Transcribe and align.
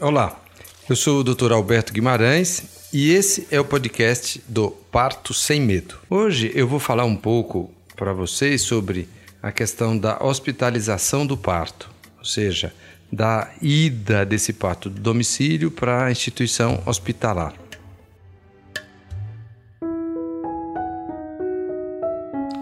Olá, 0.00 0.40
eu 0.88 0.94
sou 0.94 1.18
o 1.18 1.24
Dr. 1.24 1.50
Alberto 1.50 1.92
Guimarães 1.92 2.88
e 2.92 3.10
esse 3.10 3.48
é 3.50 3.58
o 3.58 3.64
podcast 3.64 4.40
do 4.46 4.70
Parto 4.70 5.34
Sem 5.34 5.60
Medo. 5.60 5.98
Hoje 6.08 6.52
eu 6.54 6.68
vou 6.68 6.78
falar 6.78 7.04
um 7.04 7.16
pouco 7.16 7.68
para 7.96 8.12
vocês 8.12 8.62
sobre 8.62 9.08
a 9.42 9.50
questão 9.50 9.98
da 9.98 10.22
hospitalização 10.22 11.26
do 11.26 11.36
parto, 11.36 11.90
ou 12.16 12.24
seja, 12.24 12.72
da 13.10 13.50
ida 13.60 14.24
desse 14.24 14.52
parto 14.52 14.88
do 14.88 15.00
domicílio 15.00 15.68
para 15.68 16.04
a 16.04 16.12
instituição 16.12 16.80
hospitalar. 16.86 17.54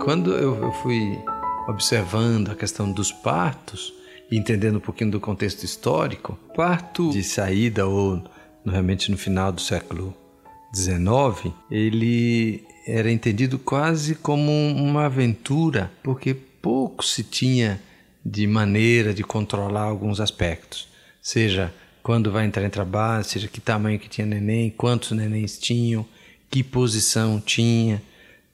Quando 0.03 0.33
eu, 0.33 0.73
fui 0.83 1.19
observando 1.69 2.51
a 2.51 2.55
questão 2.55 2.91
dos 2.91 3.13
partos, 3.13 3.93
entendendo 4.31 4.77
um 4.77 4.81
pouquinho 4.81 5.11
do 5.11 5.21
contexto 5.21 5.63
histórico, 5.65 6.39
parto 6.55 7.11
de 7.11 7.23
saída 7.23 7.87
ou 7.87 8.23
realmente 8.65 9.11
no 9.11 9.17
final 9.17 9.53
do 9.53 9.61
século 9.61 10.15
XIX, 10.75 11.53
ele 11.71 12.65
era 12.87 13.11
entendido 13.11 13.59
quase 13.59 14.15
como 14.15 14.51
uma 14.51 15.07
aventura, 15.07 15.91
porque 16.03 16.35
pouco 16.35 17.05
se 17.05 17.23
tinha 17.23 17.81
de 18.25 18.47
maneira 18.47 19.15
de 19.15 19.23
controlar 19.23 19.83
alguns 19.83 20.21
aspectos, 20.21 20.89
seja 21.23 21.73
quando 22.03 22.31
vai 22.31 22.45
entrar 22.45 22.65
em 22.65 22.71
trabalho, 22.71 23.25
seja 23.25 23.49
que 23.49 23.61
tamanho 23.61 23.99
que 23.99 24.09
tinha 24.09 24.27
neném, 24.27 24.71
quantos 24.71 25.11
nenéns 25.11 25.59
tinham, 25.59 26.07
que 26.49 26.63
posição 26.63 27.41
tinha. 27.41 28.01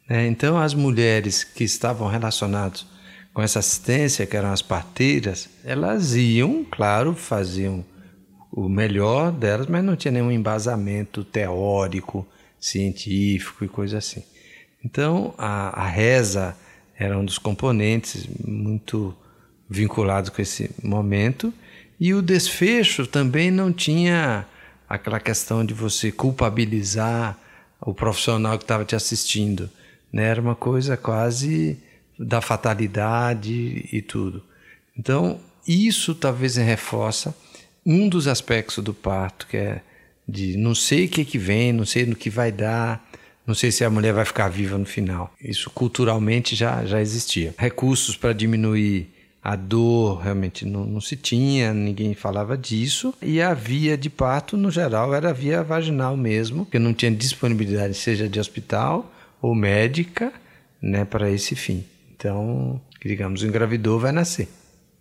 Né? 0.08 0.27
Então 0.27 0.58
as 0.58 0.72
mulheres 0.72 1.44
que 1.44 1.64
estavam 1.64 2.08
relacionadas 2.08 2.86
com 3.32 3.41
essa 3.41 3.60
assistência, 3.60 4.27
que 4.27 4.36
eram 4.36 4.52
as 4.52 4.62
parteiras, 4.62 5.48
elas 5.64 6.14
iam, 6.14 6.64
claro, 6.70 7.14
faziam 7.14 7.84
o 8.50 8.68
melhor 8.68 9.32
delas, 9.32 9.66
mas 9.66 9.82
não 9.82 9.96
tinha 9.96 10.12
nenhum 10.12 10.30
embasamento 10.30 11.25
teórico, 11.25 12.27
científico 12.60 13.64
e 13.64 13.69
coisa 13.69 13.98
assim. 13.98 14.22
Então, 14.84 15.34
a, 15.38 15.83
a 15.83 15.88
reza 15.88 16.56
era 16.98 17.19
um 17.19 17.25
dos 17.25 17.38
componentes 17.38 18.28
muito 18.44 19.16
vinculados 19.69 20.28
com 20.28 20.42
esse 20.42 20.70
momento, 20.83 21.53
e 21.98 22.12
o 22.12 22.20
desfecho 22.20 23.06
também 23.06 23.50
não 23.50 23.72
tinha 23.72 24.47
aquela 24.88 25.19
questão 25.19 25.64
de 25.64 25.72
você 25.72 26.12
culpabilizar 26.12 27.38
o 27.80 27.94
profissional 27.94 28.58
que 28.58 28.64
estava 28.64 28.84
te 28.84 28.94
assistindo. 28.94 29.70
Né? 30.12 30.25
Era 30.25 30.41
uma 30.41 30.55
coisa 30.55 30.97
quase 30.97 31.78
da 32.23 32.41
fatalidade 32.41 33.89
e 33.92 34.03
tudo. 34.03 34.42
Então, 34.97 35.41
isso 35.67 36.15
talvez 36.15 36.56
reforça 36.56 37.34
um 37.84 38.09
dos 38.09 38.27
aspectos 38.27 38.83
do 38.83 38.95
parto, 38.95 39.47
que 39.47 39.56
é 39.56 39.81
de 40.27 40.56
não 40.56 40.75
sei 40.75 41.06
o 41.06 41.09
que, 41.09 41.25
que 41.25 41.39
vem, 41.39 41.73
não 41.73 41.84
sei 41.84 42.06
no 42.06 42.15
que 42.15 42.31
vai 42.31 42.53
dar, 42.53 43.05
não 43.47 43.55
sei 43.55 43.73
se 43.73 43.84
a 43.84 43.91
mulher 43.91 44.12
vai 44.12 44.25
ficar 44.25 44.48
viva 44.48 44.78
no 44.78 44.87
final. 44.87 45.34
Isso 45.41 45.69
culturalmente 45.70 46.55
já, 46.55 46.84
já 46.84 47.00
existia. 47.00 47.55
Recursos 47.59 48.17
para 48.17 48.33
diminuir 48.33 49.09
a 49.43 49.56
dor 49.56 50.20
realmente 50.20 50.65
não, 50.65 50.84
não, 50.84 51.00
se 51.00 51.17
tinha, 51.17 51.75
ninguém 51.75 52.15
falava 52.15 52.56
disso. 52.56 53.12
E 53.20 53.43
a 53.43 53.53
via 53.53 53.98
de 53.98 54.09
parto, 54.09 54.56
no 54.56 54.70
geral, 54.70 55.12
era 55.12 55.34
via 55.34 55.65
vaginal 55.65 56.17
mesmo, 56.17 56.65
porque 56.65 56.78
não 56.78 56.95
tinha 56.95 57.11
disponibilidade, 57.11 57.95
seja 57.95 58.28
de 58.28 58.39
hospital 58.39 59.12
ou 59.41 59.55
médica, 59.55 60.33
né, 60.81 61.05
para 61.05 61.28
esse 61.28 61.56
fim. 61.56 61.84
Então, 62.23 62.81
digamos, 63.05 63.42
engravidou 63.42 63.98
vai 63.98 64.12
nascer, 64.12 64.47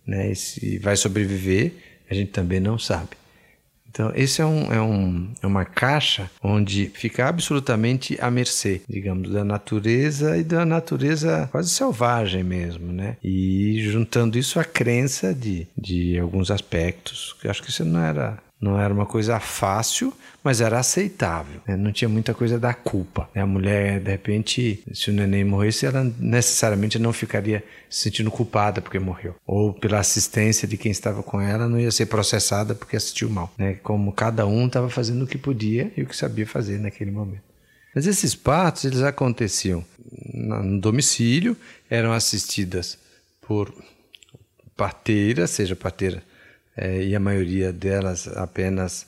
né? 0.04 0.32
E 0.32 0.34
se 0.34 0.78
vai 0.78 0.96
sobreviver, 0.96 1.72
a 2.10 2.14
gente 2.14 2.32
também 2.32 2.58
não 2.58 2.76
sabe. 2.76 3.10
Então, 3.88 4.10
esse 4.16 4.42
é, 4.42 4.44
um, 4.44 4.72
é, 4.72 4.82
um, 4.82 5.32
é 5.40 5.46
uma 5.46 5.64
caixa 5.64 6.28
onde 6.42 6.90
fica 6.94 7.28
absolutamente 7.28 8.18
à 8.20 8.28
mercê, 8.28 8.80
digamos, 8.88 9.30
da 9.30 9.44
natureza 9.44 10.36
e 10.36 10.42
da 10.42 10.66
natureza 10.66 11.48
quase 11.52 11.70
selvagem 11.70 12.42
mesmo, 12.42 12.90
né? 12.90 13.16
E 13.22 13.80
juntando 13.82 14.36
isso 14.36 14.58
à 14.58 14.64
crença 14.64 15.32
de, 15.32 15.68
de 15.78 16.18
alguns 16.18 16.50
aspectos, 16.50 17.36
que 17.40 17.46
acho 17.46 17.62
que 17.62 17.70
isso 17.70 17.84
não 17.84 18.00
era 18.00 18.36
não 18.62 18.78
era 18.78 18.94
uma 18.94 19.04
coisa 19.04 19.40
fácil, 19.40 20.12
mas 20.42 20.60
era 20.60 20.78
aceitável. 20.78 21.60
Né? 21.66 21.76
Não 21.76 21.90
tinha 21.90 22.08
muita 22.08 22.32
coisa 22.32 22.60
da 22.60 22.72
culpa. 22.72 23.28
Né? 23.34 23.42
A 23.42 23.46
mulher, 23.46 23.98
de 23.98 24.08
repente, 24.08 24.84
se 24.94 25.10
o 25.10 25.12
neném 25.12 25.42
morresse, 25.42 25.84
ela 25.84 26.04
necessariamente 26.16 26.96
não 26.96 27.12
ficaria 27.12 27.64
se 27.90 28.04
sentindo 28.04 28.30
culpada 28.30 28.80
porque 28.80 29.00
morreu. 29.00 29.34
Ou 29.44 29.74
pela 29.74 29.98
assistência 29.98 30.68
de 30.68 30.76
quem 30.76 30.92
estava 30.92 31.24
com 31.24 31.40
ela, 31.40 31.68
não 31.68 31.78
ia 31.78 31.90
ser 31.90 32.06
processada 32.06 32.72
porque 32.72 32.94
assistiu 32.94 33.28
mal. 33.28 33.52
Né? 33.58 33.74
Como 33.82 34.12
cada 34.12 34.46
um 34.46 34.68
estava 34.68 34.88
fazendo 34.88 35.24
o 35.24 35.26
que 35.26 35.36
podia 35.36 35.92
e 35.96 36.02
o 36.02 36.06
que 36.06 36.16
sabia 36.16 36.46
fazer 36.46 36.78
naquele 36.78 37.10
momento. 37.10 37.42
Mas 37.92 38.06
esses 38.06 38.32
partos, 38.32 38.84
eles 38.84 39.02
aconteciam 39.02 39.84
no 40.32 40.80
domicílio, 40.80 41.56
eram 41.90 42.12
assistidas 42.12 42.96
por 43.40 43.74
parteira, 44.76 45.48
seja 45.48 45.74
parteira 45.74 46.22
é, 46.76 47.02
e 47.02 47.14
a 47.14 47.20
maioria 47.20 47.72
delas 47.72 48.28
apenas 48.28 49.06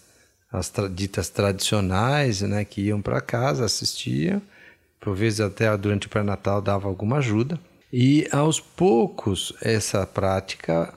as 0.53 0.69
tra 0.69 0.89
ditas 0.89 1.29
tradicionais, 1.29 2.41
né, 2.43 2.65
que 2.65 2.83
iam 2.83 3.03
para 3.03 3.21
casa, 3.21 3.65
assistiam, 3.65 4.41
por 5.01 5.17
vezes 5.17 5.41
até 5.41 5.77
durante 5.77 6.07
o 6.07 6.11
pré-natal 6.11 6.63
dava 6.63 6.87
alguma 6.87 7.19
ajuda. 7.19 7.59
E 7.93 8.27
aos 8.31 8.61
poucos 8.61 9.53
essa 9.61 10.07
prática 10.07 10.93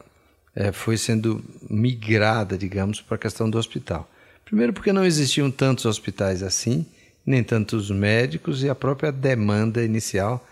é, 0.56 0.72
foi 0.72 0.98
sendo 0.98 1.44
migrada, 1.70 2.58
digamos, 2.58 3.02
para 3.02 3.16
a 3.16 3.20
questão 3.20 3.50
do 3.50 3.58
hospital. 3.58 4.10
Primeiro 4.46 4.74
porque 4.74 4.94
não 4.94 5.06
existiam 5.06 5.52
tantos 5.52 5.86
hospitais 5.86 6.42
assim, 6.42 6.86
nem 7.26 7.44
tantos 7.44 7.92
médicos 7.92 8.64
e 8.64 8.70
a 8.70 8.76
própria 8.76 9.12
demanda 9.12 9.84
inicial 9.84 10.48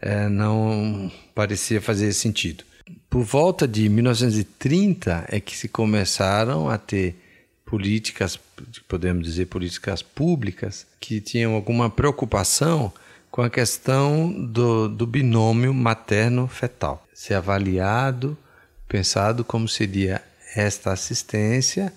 é, 0.00 0.28
não 0.28 1.10
parecia 1.34 1.80
fazer 1.80 2.12
sentido. 2.12 2.64
Por 3.10 3.22
volta 3.22 3.66
de 3.66 3.88
1930 3.88 5.24
é 5.28 5.40
que 5.40 5.56
se 5.56 5.66
começaram 5.68 6.68
a 6.68 6.76
ter 6.76 7.16
políticas, 7.64 8.38
podemos 8.86 9.24
dizer 9.24 9.46
políticas 9.46 10.02
públicas, 10.02 10.86
que 11.00 11.20
tinham 11.20 11.54
alguma 11.54 11.88
preocupação 11.88 12.92
com 13.30 13.42
a 13.42 13.50
questão 13.50 14.30
do, 14.30 14.88
do 14.88 15.06
binômio 15.06 15.72
materno-fetal. 15.72 17.06
Ser 17.14 17.34
avaliado, 17.34 18.36
pensado 18.86 19.42
como 19.44 19.68
seria 19.68 20.22
esta 20.54 20.92
assistência 20.92 21.92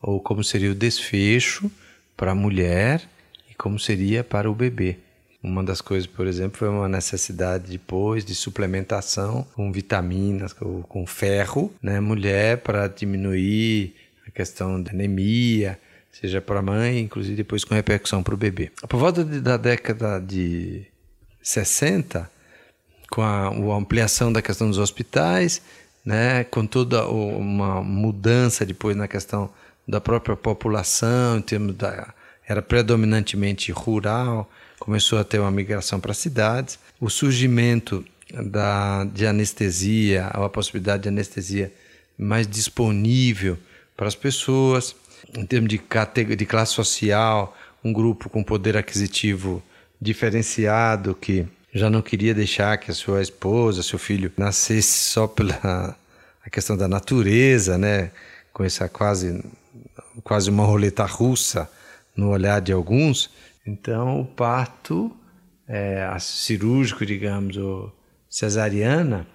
ou 0.00 0.20
como 0.20 0.44
seria 0.44 0.72
o 0.72 0.74
desfecho 0.74 1.70
para 2.16 2.32
a 2.32 2.34
mulher 2.34 3.02
e 3.50 3.54
como 3.54 3.78
seria 3.78 4.22
para 4.22 4.50
o 4.50 4.54
bebê. 4.54 4.98
Uma 5.42 5.64
das 5.64 5.80
coisas, 5.80 6.06
por 6.06 6.26
exemplo, 6.26 6.58
foi 6.58 6.68
uma 6.68 6.88
necessidade 6.88 7.70
depois 7.70 8.24
de 8.24 8.34
suplementação 8.34 9.46
com 9.54 9.72
vitaminas, 9.72 10.52
com, 10.52 11.06
ferro, 11.06 11.72
né? 11.82 11.98
Mulher 11.98 12.58
para 12.58 12.86
diminuir 12.88 13.94
a 14.26 14.30
questão 14.30 14.82
da 14.82 14.90
anemia, 14.90 15.78
seja 16.12 16.42
para 16.42 16.58
a 16.58 16.62
mãe, 16.62 17.00
inclusive 17.00 17.36
depois 17.36 17.64
com 17.64 17.74
repercussão 17.74 18.22
para 18.22 18.34
o 18.34 18.36
bebê. 18.36 18.70
Por 18.86 18.98
volta 18.98 19.24
de, 19.24 19.40
da 19.40 19.56
década 19.56 20.20
de 20.20 20.84
60, 21.42 22.30
com 23.10 23.22
a, 23.22 23.46
a, 23.46 23.76
ampliação 23.76 24.30
da 24.30 24.42
questão 24.42 24.68
dos 24.68 24.78
hospitais, 24.78 25.62
né, 26.04 26.44
com 26.44 26.66
toda 26.66 27.06
uma 27.08 27.82
mudança 27.82 28.66
depois 28.66 28.94
na 28.94 29.08
questão 29.08 29.50
da 29.88 30.02
própria 30.02 30.36
população, 30.36 31.38
em 31.38 31.42
termos 31.42 31.74
da 31.74 32.12
era 32.46 32.60
predominantemente 32.60 33.70
rural, 33.70 34.50
começou 34.80 35.18
a 35.18 35.24
ter 35.24 35.38
uma 35.38 35.50
migração 35.50 36.00
para 36.00 36.14
cidades, 36.14 36.78
o 36.98 37.08
surgimento 37.08 38.04
da, 38.32 39.04
de 39.04 39.26
anestesia, 39.26 40.26
a 40.26 40.48
possibilidade 40.48 41.04
de 41.04 41.08
anestesia 41.08 41.72
mais 42.18 42.46
disponível 42.46 43.56
para 43.96 44.08
as 44.08 44.14
pessoas, 44.14 44.96
em 45.36 45.44
termos 45.44 45.68
de, 45.68 45.80
de 46.36 46.46
classe 46.46 46.72
social, 46.72 47.56
um 47.84 47.92
grupo 47.92 48.28
com 48.28 48.42
poder 48.42 48.76
aquisitivo 48.76 49.62
diferenciado 50.00 51.14
que 51.14 51.46
já 51.72 51.88
não 51.88 52.02
queria 52.02 52.34
deixar 52.34 52.78
que 52.78 52.90
a 52.90 52.94
sua 52.94 53.22
esposa, 53.22 53.82
seu 53.82 53.98
filho 53.98 54.32
nascesse 54.36 55.12
só 55.12 55.26
pela 55.26 55.96
a 56.44 56.50
questão 56.50 56.76
da 56.76 56.88
natureza, 56.88 57.76
né, 57.76 58.10
com 58.52 58.64
essa 58.64 58.88
quase 58.88 59.44
quase 60.24 60.50
uma 60.50 60.64
roleta 60.64 61.04
russa 61.04 61.70
no 62.16 62.30
olhar 62.30 62.60
de 62.60 62.72
alguns. 62.72 63.30
Então, 63.66 64.20
o 64.20 64.24
parto 64.24 65.14
é, 65.68 66.08
cirúrgico, 66.18 67.06
digamos, 67.06 67.56
ou 67.56 67.92
cesariana, 68.28 69.26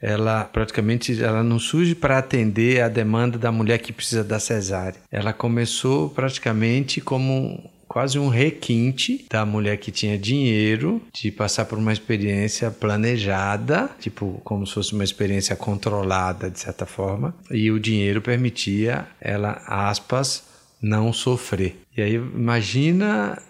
ela 0.00 0.44
praticamente 0.44 1.22
ela 1.22 1.42
não 1.42 1.58
surge 1.58 1.94
para 1.94 2.18
atender 2.18 2.80
a 2.82 2.88
demanda 2.88 3.38
da 3.38 3.50
mulher 3.50 3.78
que 3.78 3.92
precisa 3.92 4.22
da 4.22 4.38
cesárea. 4.38 5.00
Ela 5.10 5.32
começou 5.32 6.10
praticamente 6.10 7.00
como 7.00 7.70
quase 7.88 8.18
um 8.18 8.28
requinte 8.28 9.26
da 9.30 9.46
mulher 9.46 9.78
que 9.78 9.90
tinha 9.90 10.18
dinheiro 10.18 11.00
de 11.14 11.30
passar 11.30 11.64
por 11.64 11.78
uma 11.78 11.92
experiência 11.92 12.70
planejada, 12.70 13.88
tipo 13.98 14.40
como 14.44 14.66
se 14.66 14.74
fosse 14.74 14.92
uma 14.92 15.04
experiência 15.04 15.56
controlada 15.56 16.50
de 16.50 16.60
certa 16.60 16.84
forma, 16.84 17.34
e 17.50 17.70
o 17.70 17.80
dinheiro 17.80 18.20
permitia 18.20 19.06
ela, 19.20 19.62
aspas, 19.66 20.44
não 20.80 21.12
sofrer. 21.12 21.76
E 21.96 22.02
aí 22.02 22.14
imagina 22.14 23.40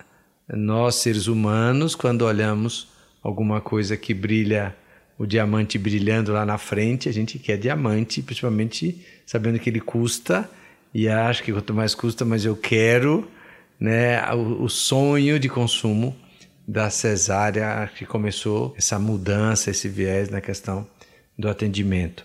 nós 0.49 0.97
seres 0.97 1.27
humanos 1.27 1.95
quando 1.95 2.23
olhamos 2.23 2.89
alguma 3.23 3.61
coisa 3.61 3.97
que 3.97 4.15
brilha 4.15 4.75
o 5.19 5.27
diamante 5.27 5.79
brilhando 5.79 6.33
lá 6.33 6.45
na 6.45 6.59
frente, 6.59 7.09
a 7.09 7.13
gente 7.13 7.39
quer 7.39 7.57
diamante, 7.57 8.23
principalmente 8.23 9.05
sabendo 9.25 9.59
que 9.59 9.71
ele 9.71 9.81
custa 9.81 10.49
e 10.93 11.09
acho 11.09 11.43
que 11.43 11.53
quanto 11.53 11.75
mais 11.75 11.95
custa, 11.95 12.25
mais 12.25 12.45
eu 12.45 12.55
quero 12.55 13.29
né, 13.81 14.23
o, 14.33 14.65
o 14.65 14.69
sonho 14.69 15.39
de 15.39 15.49
consumo 15.49 16.15
da 16.67 16.91
cesárea 16.91 17.89
que 17.97 18.05
começou 18.05 18.75
essa 18.77 18.99
mudança, 18.99 19.71
esse 19.71 19.89
viés 19.89 20.29
na 20.29 20.41
questão 20.41 20.87
do 21.39 21.49
atendimento. 21.49 22.25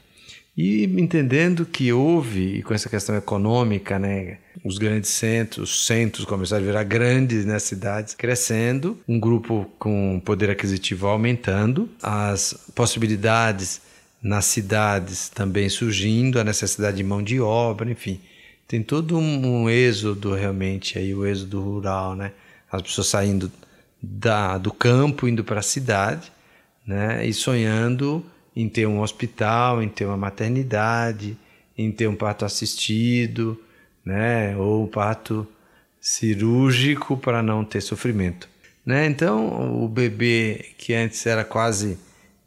E 0.56 0.84
entendendo 0.84 1.66
que 1.66 1.94
houve, 1.94 2.58
e 2.58 2.64
com 2.64 2.74
essa 2.74 2.90
questão 2.90 3.16
econômica, 3.16 3.98
né, 3.98 4.38
os 4.66 4.78
grandes 4.78 5.10
centros, 5.12 5.72
os 5.72 5.86
centros 5.86 6.26
começaram 6.26 6.64
a 6.64 6.66
virar 6.66 6.84
grandes 6.84 7.46
nas 7.46 7.64
cidades, 7.64 8.14
crescendo, 8.14 9.00
um 9.08 9.20
grupo 9.20 9.72
com 9.80 10.22
poder 10.24 10.50
aquisitivo 10.50 11.08
aumentando, 11.08 11.90
as 12.04 12.54
possibilidades 12.76 13.82
nas 14.22 14.46
cidades 14.46 15.30
também 15.30 15.70
surgindo, 15.70 16.40
a 16.40 16.44
necessidade 16.44 16.98
de 16.98 17.04
mão 17.04 17.24
de 17.24 17.40
obra, 17.40 17.90
enfim 17.90 18.20
tem 18.72 18.82
todo 18.82 19.18
um, 19.18 19.64
um 19.64 19.70
êxodo 19.70 20.34
realmente 20.34 20.98
aí, 20.98 21.14
o 21.14 21.26
êxodo 21.26 21.60
rural, 21.60 22.16
né? 22.16 22.32
As 22.72 22.82
pessoas 22.82 23.08
saindo 23.08 23.52
da, 24.02 24.58
do 24.58 24.72
campo, 24.72 25.28
indo 25.28 25.44
para 25.44 25.60
a 25.60 25.62
cidade, 25.62 26.32
né? 26.88 27.26
E 27.26 27.34
sonhando 27.34 28.26
em 28.56 28.68
ter 28.68 28.86
um 28.86 29.02
hospital, 29.02 29.82
em 29.82 29.90
ter 29.90 30.06
uma 30.06 30.18
maternidade, 30.18 31.38
em 31.78 31.92
ter 31.92 32.08
um 32.08 32.16
parto 32.16 32.46
assistido, 32.46 33.60
né? 34.06 34.56
Ou 34.58 34.88
parto 34.88 35.48
cirúrgico 36.00 37.18
para 37.18 37.42
não 37.44 37.64
ter 37.64 37.82
sofrimento, 37.82 38.50
né? 38.86 39.06
Então, 39.06 39.84
o 39.84 39.88
bebê 39.88 40.66
que 40.78 40.94
antes 40.94 41.26
era 41.26 41.44
quase 41.44 41.98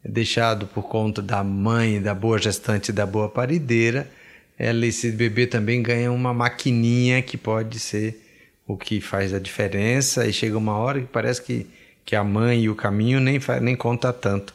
deixado 0.05 0.67
por 0.67 0.83
conta 0.83 1.23
da 1.23 1.43
mãe, 1.43 2.01
da 2.01 2.15
boa 2.15 2.39
gestante, 2.39 2.93
da 2.93 3.07
boa 3.07 3.29
parideira, 3.29 4.11
ela, 4.59 4.87
esse 4.87 5.11
bebê 5.11 5.47
também 5.47 5.83
ganha 5.83 6.13
uma 6.13 6.35
maquininha 6.35 7.23
que 7.23 7.37
pode 7.37 7.81
ser 7.81 8.21
o 8.67 8.77
que 8.77 9.01
faz 9.01 9.33
a 9.35 9.39
diferença 9.39 10.27
e 10.27 10.33
chega 10.33 10.57
uma 10.57 10.77
hora 10.77 11.01
que 11.01 11.07
parece 11.07 11.43
que, 11.43 11.67
que 12.05 12.15
a 12.15 12.23
mãe 12.23 12.63
e 12.65 12.69
o 12.69 12.75
caminho 12.75 13.21
nem, 13.21 13.41
nem 13.61 13.77
conta 13.77 14.13
tanto. 14.13 14.55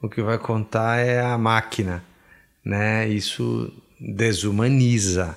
O 0.00 0.08
que 0.08 0.22
vai 0.22 0.38
contar 0.38 0.98
é 0.98 1.20
a 1.20 1.36
máquina, 1.36 2.04
né? 2.64 3.08
Isso 3.08 3.72
desumaniza, 3.98 5.36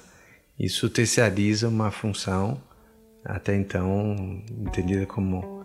isso 0.60 0.88
terceiriza 0.88 1.68
uma 1.68 1.90
função 1.90 2.62
até 3.26 3.56
então 3.56 4.40
entendida 4.60 5.08
como 5.08 5.64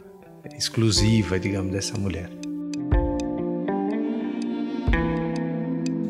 exclusiva, 0.57 1.39
digamos, 1.39 1.73
dessa 1.73 1.99
mulher. 1.99 2.31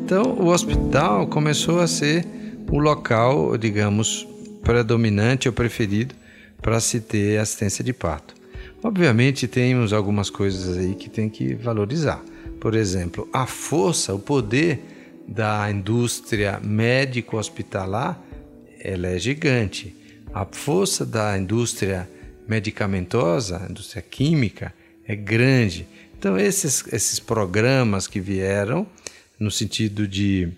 Então, 0.05 0.39
o 0.39 0.47
hospital 0.47 1.27
começou 1.27 1.81
a 1.81 1.89
ser 1.89 2.25
o 2.71 2.79
local, 2.79 3.59
digamos, 3.59 4.29
predominante 4.63 5.49
ou 5.49 5.53
preferido 5.53 6.15
para 6.63 6.79
se 6.79 7.01
ter 7.01 7.41
assistência 7.41 7.83
de 7.83 7.93
parto. 7.93 8.33
Obviamente, 8.81 9.49
temos 9.49 9.93
algumas 9.93 10.31
coisas 10.31 10.79
aí 10.79 10.95
que 10.95 11.11
tem 11.11 11.29
que 11.29 11.53
valorizar. 11.55 12.23
Por 12.61 12.75
exemplo, 12.75 13.29
a 13.33 13.47
força, 13.47 14.15
o 14.15 14.19
poder 14.19 14.81
da 15.27 15.71
indústria 15.71 16.61
médico-hospitalar, 16.63 18.21
ela 18.81 19.09
é 19.09 19.19
gigante. 19.19 19.95
A 20.33 20.45
força 20.45 21.05
da 21.05 21.37
indústria 21.37 22.09
medicamentosa, 22.47 23.67
indústria 23.69 24.03
química, 24.03 24.73
é 25.07 25.17
grande. 25.17 25.87
Então, 26.19 26.39
esses, 26.39 26.85
esses 26.93 27.19
programas 27.19 28.07
que 28.07 28.21
vieram 28.21 28.87
no 29.39 29.51
sentido 29.51 30.07
de 30.07 30.49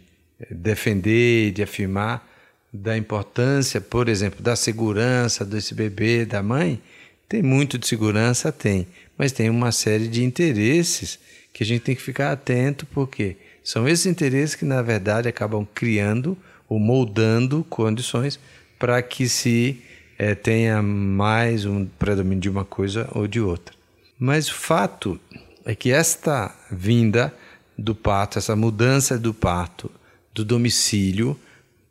eh, 0.40 0.46
defender, 0.50 1.52
de 1.52 1.62
afirmar 1.62 2.26
da 2.72 2.96
importância, 2.96 3.80
por 3.80 4.08
exemplo, 4.08 4.42
da 4.42 4.54
segurança 4.54 5.44
desse 5.44 5.74
bebê, 5.74 6.24
da 6.24 6.42
mãe, 6.42 6.80
tem 7.28 7.42
muito 7.42 7.78
de 7.78 7.86
segurança, 7.86 8.52
tem, 8.52 8.86
mas 9.16 9.32
tem 9.32 9.50
uma 9.50 9.72
série 9.72 10.08
de 10.08 10.22
interesses 10.22 11.18
que 11.58 11.64
a 11.64 11.66
gente 11.66 11.82
tem 11.82 11.96
que 11.96 12.02
ficar 12.02 12.30
atento, 12.30 12.86
porque 12.86 13.36
são 13.64 13.88
esses 13.88 14.06
interesses 14.06 14.54
que, 14.54 14.64
na 14.64 14.80
verdade, 14.80 15.26
acabam 15.26 15.66
criando 15.74 16.38
ou 16.68 16.78
moldando 16.78 17.66
condições 17.68 18.38
para 18.78 19.02
que 19.02 19.28
se 19.28 19.82
é, 20.16 20.36
tenha 20.36 20.80
mais 20.80 21.64
um 21.64 21.84
predomínio 21.84 22.38
de 22.38 22.48
uma 22.48 22.64
coisa 22.64 23.10
ou 23.12 23.26
de 23.26 23.40
outra. 23.40 23.74
Mas 24.16 24.48
o 24.48 24.54
fato 24.54 25.18
é 25.64 25.74
que 25.74 25.90
esta 25.90 26.54
vinda 26.70 27.34
do 27.76 27.92
parto, 27.92 28.38
essa 28.38 28.54
mudança 28.54 29.18
do 29.18 29.34
parto 29.34 29.90
do 30.32 30.44
domicílio 30.44 31.36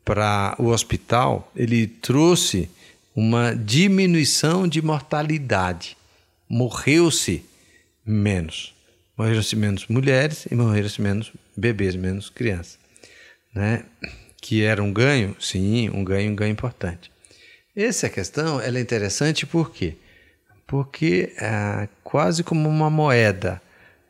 para 0.05 0.55
o 0.57 0.67
hospital, 0.67 1.51
ele 1.53 1.87
trouxe 1.87 2.69
uma 3.13 3.53
diminuição 3.53 4.65
de 4.65 4.81
mortalidade. 4.81 5.97
Morreu-se 6.47 7.43
menos. 8.05 8.76
Morreram-se 9.17 9.55
menos 9.55 9.87
mulheres 9.87 10.45
e 10.49 10.53
morreram-se 10.53 11.01
menos 11.01 11.31
bebês, 11.55 11.95
menos 11.95 12.29
crianças. 12.29 12.77
Né? 13.53 13.83
Que 14.39 14.63
era 14.63 14.83
um 14.83 14.93
ganho? 14.93 15.35
Sim, 15.39 15.89
um 15.89 16.03
ganho, 16.03 16.31
um 16.31 16.35
ganho 16.35 16.51
importante. 16.51 17.11
Essa 17.75 18.09
questão 18.09 18.61
ela 18.61 18.77
é 18.77 18.81
interessante 18.81 19.45
por 19.45 19.71
quê? 19.71 19.95
Porque 20.67 21.33
é 21.39 21.87
quase 22.03 22.43
como 22.43 22.69
uma 22.69 22.89
moeda 22.89 23.61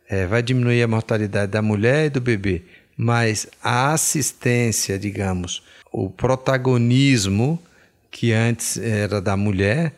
é, 0.09 0.25
vai 0.25 0.42
diminuir 0.42 0.81
a 0.83 0.88
mortalidade 0.88 1.51
da 1.51 1.62
mulher 1.62 2.06
e 2.06 2.09
do 2.09 2.21
bebê, 2.21 2.63
mas 2.95 3.48
a 3.62 3.94
assistência, 3.94 4.98
digamos, 4.98 5.63
o 5.92 6.09
protagonismo 6.09 7.62
que 8.09 8.31
antes 8.31 8.77
era 8.77 9.21
da 9.21 9.36
mulher, 9.36 9.94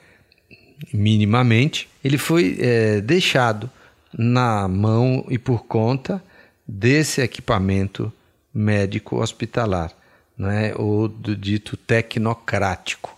minimamente, 0.94 1.88
ele 2.03 2.17
foi 2.17 2.57
é, 2.59 3.01
deixado 3.01 3.69
na 4.17 4.67
mão 4.67 5.25
e 5.29 5.38
por 5.38 5.65
conta 5.65 6.23
desse 6.67 7.21
equipamento 7.21 8.11
médico 8.53 9.21
hospitalar, 9.21 9.91
né? 10.38 10.73
ou 10.75 11.07
do 11.07 11.35
dito 11.35 11.77
tecnocrático, 11.77 13.18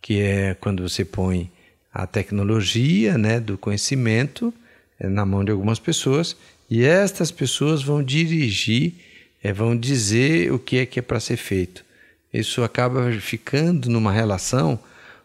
que 0.00 0.20
é 0.20 0.54
quando 0.54 0.88
você 0.88 1.04
põe 1.04 1.50
a 1.92 2.06
tecnologia 2.06 3.18
né, 3.18 3.40
do 3.40 3.58
conhecimento 3.58 4.54
é, 4.98 5.08
na 5.08 5.26
mão 5.26 5.44
de 5.44 5.50
algumas 5.50 5.78
pessoas 5.78 6.36
e 6.70 6.84
estas 6.84 7.30
pessoas 7.30 7.82
vão 7.82 8.02
dirigir, 8.02 8.94
é, 9.42 9.52
vão 9.52 9.76
dizer 9.76 10.52
o 10.52 10.58
que 10.58 10.78
é 10.78 10.86
que 10.86 11.00
é 11.00 11.02
para 11.02 11.18
ser 11.18 11.36
feito. 11.36 11.84
Isso 12.32 12.62
acaba 12.62 13.10
ficando 13.12 13.90
numa 13.90 14.12
relação 14.12 14.78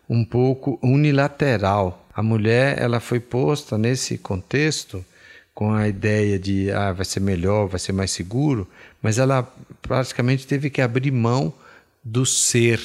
um 0.10 0.26
pouco 0.26 0.80
unilateral. 0.82 2.05
A 2.16 2.24
mulher 2.24 2.82
ela 2.82 3.02
foi 3.02 3.20
posta 3.20 3.78
nesse 3.78 4.18
contexto 4.18 5.04
com 5.54 5.74
a 5.74 5.88
ideia 5.88 6.40
de 6.40 6.72
ah, 6.72 6.94
vai 6.94 7.06
ser 7.06 7.20
melhor, 7.20 7.68
vai 7.68 7.80
ser 7.80 7.92
mais 7.92 8.12
seguro, 8.12 8.68
mas 9.02 9.18
ela 9.18 9.44
praticamente 9.82 10.48
teve 10.48 10.70
que 10.70 10.82
abrir 10.82 11.12
mão 11.12 11.54
do 12.04 12.26
ser 12.26 12.82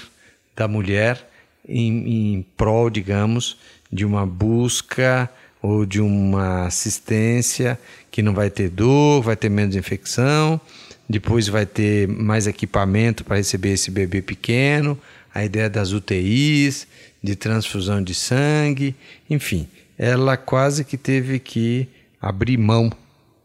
da 0.57 0.67
mulher 0.67 1.29
em, 1.69 2.35
em 2.35 2.47
prol, 2.57 2.91
digamos, 2.91 3.57
de 3.91 4.05
uma 4.05 4.27
busca 4.27 5.31
ou 5.63 5.87
de 5.87 6.01
uma 6.01 6.67
assistência 6.67 7.79
que 8.11 8.23
não 8.23 8.35
vai 8.35 8.51
ter 8.51 8.69
dor, 8.69 9.23
vai 9.23 9.37
ter 9.37 9.49
menos 9.49 9.77
infecção, 9.77 10.61
depois 11.09 11.49
vai 11.49 11.67
ter 11.67 12.09
mais 12.09 12.47
equipamento 12.47 13.25
para 13.25 13.37
receber 13.37 13.73
esse 13.73 13.91
bebê 13.91 14.23
pequeno, 14.23 14.99
a 15.35 15.45
ideia 15.45 15.71
das 15.71 15.93
UTIs, 15.93 16.87
de 17.23 17.37
transfusão 17.37 18.03
de 18.03 18.15
sangue, 18.15 18.97
enfim, 19.29 19.69
ela 19.99 20.37
quase 20.37 20.85
que 20.85 20.97
teve 20.97 21.39
que 21.39 21.89
abrir 22.21 22.57
mão 22.57 22.91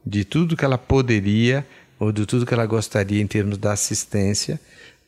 de 0.05 0.23
tudo 0.23 0.55
que 0.55 0.63
ela 0.63 0.77
poderia 0.77 1.65
ou 1.99 2.11
de 2.11 2.25
tudo 2.25 2.45
que 2.45 2.53
ela 2.53 2.65
gostaria 2.65 3.21
em 3.21 3.27
termos 3.27 3.57
da 3.57 3.73
assistência, 3.73 4.59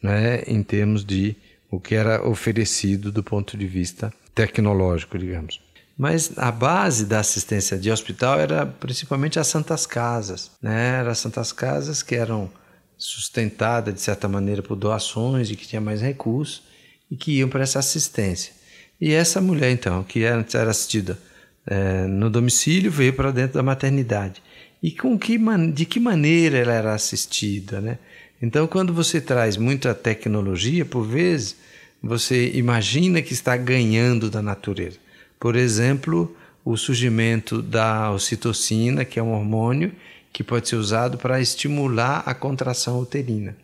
né, 0.02 0.42
em 0.48 0.64
termos 0.64 1.06
de 1.06 1.36
o 1.70 1.80
que 1.80 1.96
era 1.96 2.26
oferecido 2.28 3.12
do 3.12 3.24
ponto 3.24 3.58
de 3.58 3.68
vista 3.68 4.14
tecnológico, 4.34 5.18
digamos. 5.18 5.62
Mas 5.98 6.38
a 6.38 6.52
base 6.52 7.06
da 7.06 7.20
assistência 7.20 7.78
de 7.78 7.90
hospital 7.92 8.40
era 8.40 8.66
principalmente 8.66 9.40
as 9.40 9.48
santas 9.48 9.86
casas, 9.88 10.52
né? 10.62 11.00
Eram 11.00 11.10
as 11.10 11.18
santas 11.18 11.52
casas 11.52 12.04
que 12.04 12.16
eram 12.16 12.52
sustentadas 12.98 13.94
de 13.94 14.02
certa 14.02 14.28
maneira 14.28 14.62
por 14.62 14.76
doações 14.76 15.48
de 15.48 15.56
que 15.56 15.68
tinha 15.68 15.82
mais 15.82 16.00
recursos 16.00 16.64
e 17.10 17.16
que 17.16 17.38
iam 17.40 17.50
para 17.50 17.64
essa 17.64 17.80
assistência. 17.80 18.54
E 19.00 19.14
essa 19.14 19.40
mulher, 19.40 19.72
então, 19.72 20.04
que 20.04 20.24
antes 20.26 20.56
era 20.56 20.72
assistida 20.72 21.20
é, 21.66 22.06
no 22.08 22.30
domicílio, 22.30 22.92
veio 22.92 23.14
para 23.14 23.32
dentro 23.32 23.56
da 23.56 23.64
maternidade. 23.64 24.42
E 24.82 24.92
com 24.92 25.18
que, 25.18 25.40
de 25.74 25.86
que 25.86 26.00
maneira 26.00 26.58
ela 26.58 26.74
era 26.74 26.94
assistida, 26.94 27.82
né? 27.82 27.98
Então, 28.42 28.68
quando 28.68 28.94
você 28.94 29.20
traz 29.20 29.58
muita 29.58 29.94
tecnologia, 29.94 30.86
por 30.86 31.04
vezes, 31.04 31.56
você 32.02 32.52
imagina 32.54 33.22
que 33.22 33.34
está 33.34 33.58
ganhando 33.58 34.30
da 34.30 34.42
natureza. 34.42 34.98
Por 35.40 35.56
exemplo, 35.56 36.36
o 36.64 36.78
surgimento 36.78 37.62
da 37.62 38.12
ocitocina, 38.12 39.04
que 39.04 39.20
é 39.20 39.24
um 39.24 39.34
hormônio 39.34 39.92
que 40.32 40.44
pode 40.44 40.70
ser 40.70 40.76
usado 40.76 41.18
para 41.18 41.42
estimular 41.42 42.22
a 42.26 42.34
contração 42.34 43.00
uterina, 43.00 43.56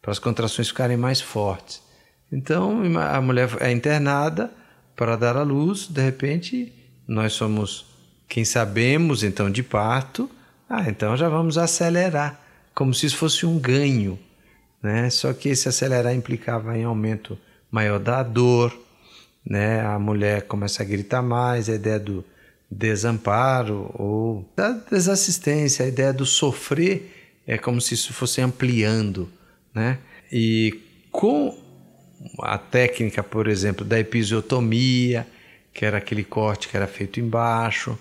para 0.00 0.12
as 0.12 0.18
contrações 0.18 0.68
ficarem 0.68 0.96
mais 0.96 1.20
fortes. 1.20 1.82
Então, 2.32 2.82
a 2.98 3.20
mulher 3.20 3.50
é 3.60 3.70
internada 3.70 4.50
para 4.96 5.16
dar 5.16 5.36
à 5.36 5.42
luz, 5.42 5.88
de 5.88 6.00
repente, 6.00 6.72
nós 7.06 7.32
somos 7.32 7.86
quem 8.28 8.44
sabemos 8.44 9.22
então 9.22 9.50
de 9.50 9.62
parto, 9.62 10.30
ah, 10.68 10.88
então 10.88 11.16
já 11.16 11.28
vamos 11.28 11.58
acelerar, 11.58 12.40
como 12.74 12.94
se 12.94 13.06
isso 13.06 13.16
fosse 13.16 13.44
um 13.46 13.58
ganho, 13.58 14.18
né? 14.82 15.10
Só 15.10 15.32
que 15.32 15.48
esse 15.48 15.68
acelerar 15.68 16.14
implicava 16.14 16.76
em 16.76 16.84
aumento 16.84 17.38
maior 17.70 17.98
da 17.98 18.22
dor, 18.22 18.76
né? 19.44 19.80
A 19.84 19.98
mulher 19.98 20.42
começa 20.42 20.82
a 20.82 20.86
gritar 20.86 21.22
mais, 21.22 21.68
a 21.68 21.74
ideia 21.74 21.98
do 21.98 22.24
desamparo 22.70 23.90
ou 23.94 24.48
da 24.56 24.70
desassistência, 24.72 25.84
a 25.84 25.88
ideia 25.88 26.12
do 26.12 26.26
sofrer 26.26 27.12
é 27.46 27.58
como 27.58 27.80
se 27.80 27.94
isso 27.94 28.12
fosse 28.12 28.40
ampliando, 28.40 29.28
né? 29.74 29.98
E 30.32 30.80
com 31.12 31.56
a 32.40 32.58
técnica, 32.58 33.22
por 33.22 33.48
exemplo, 33.48 33.84
da 33.84 33.98
episiotomia, 33.98 35.26
que 35.72 35.84
era 35.84 35.98
aquele 35.98 36.24
corte 36.24 36.68
que 36.68 36.76
era 36.76 36.86
feito 36.86 37.20
embaixo, 37.20 37.98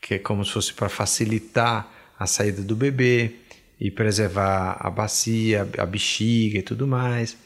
que 0.00 0.14
é 0.14 0.18
como 0.18 0.44
se 0.44 0.52
fosse 0.52 0.74
para 0.74 0.88
facilitar 0.88 1.88
a 2.18 2.26
saída 2.26 2.62
do 2.62 2.76
bebê 2.76 3.32
e 3.80 3.90
preservar 3.90 4.76
a 4.80 4.90
bacia, 4.90 5.68
a 5.78 5.86
bexiga 5.86 6.58
e 6.58 6.62
tudo 6.62 6.86
mais, 6.86 7.36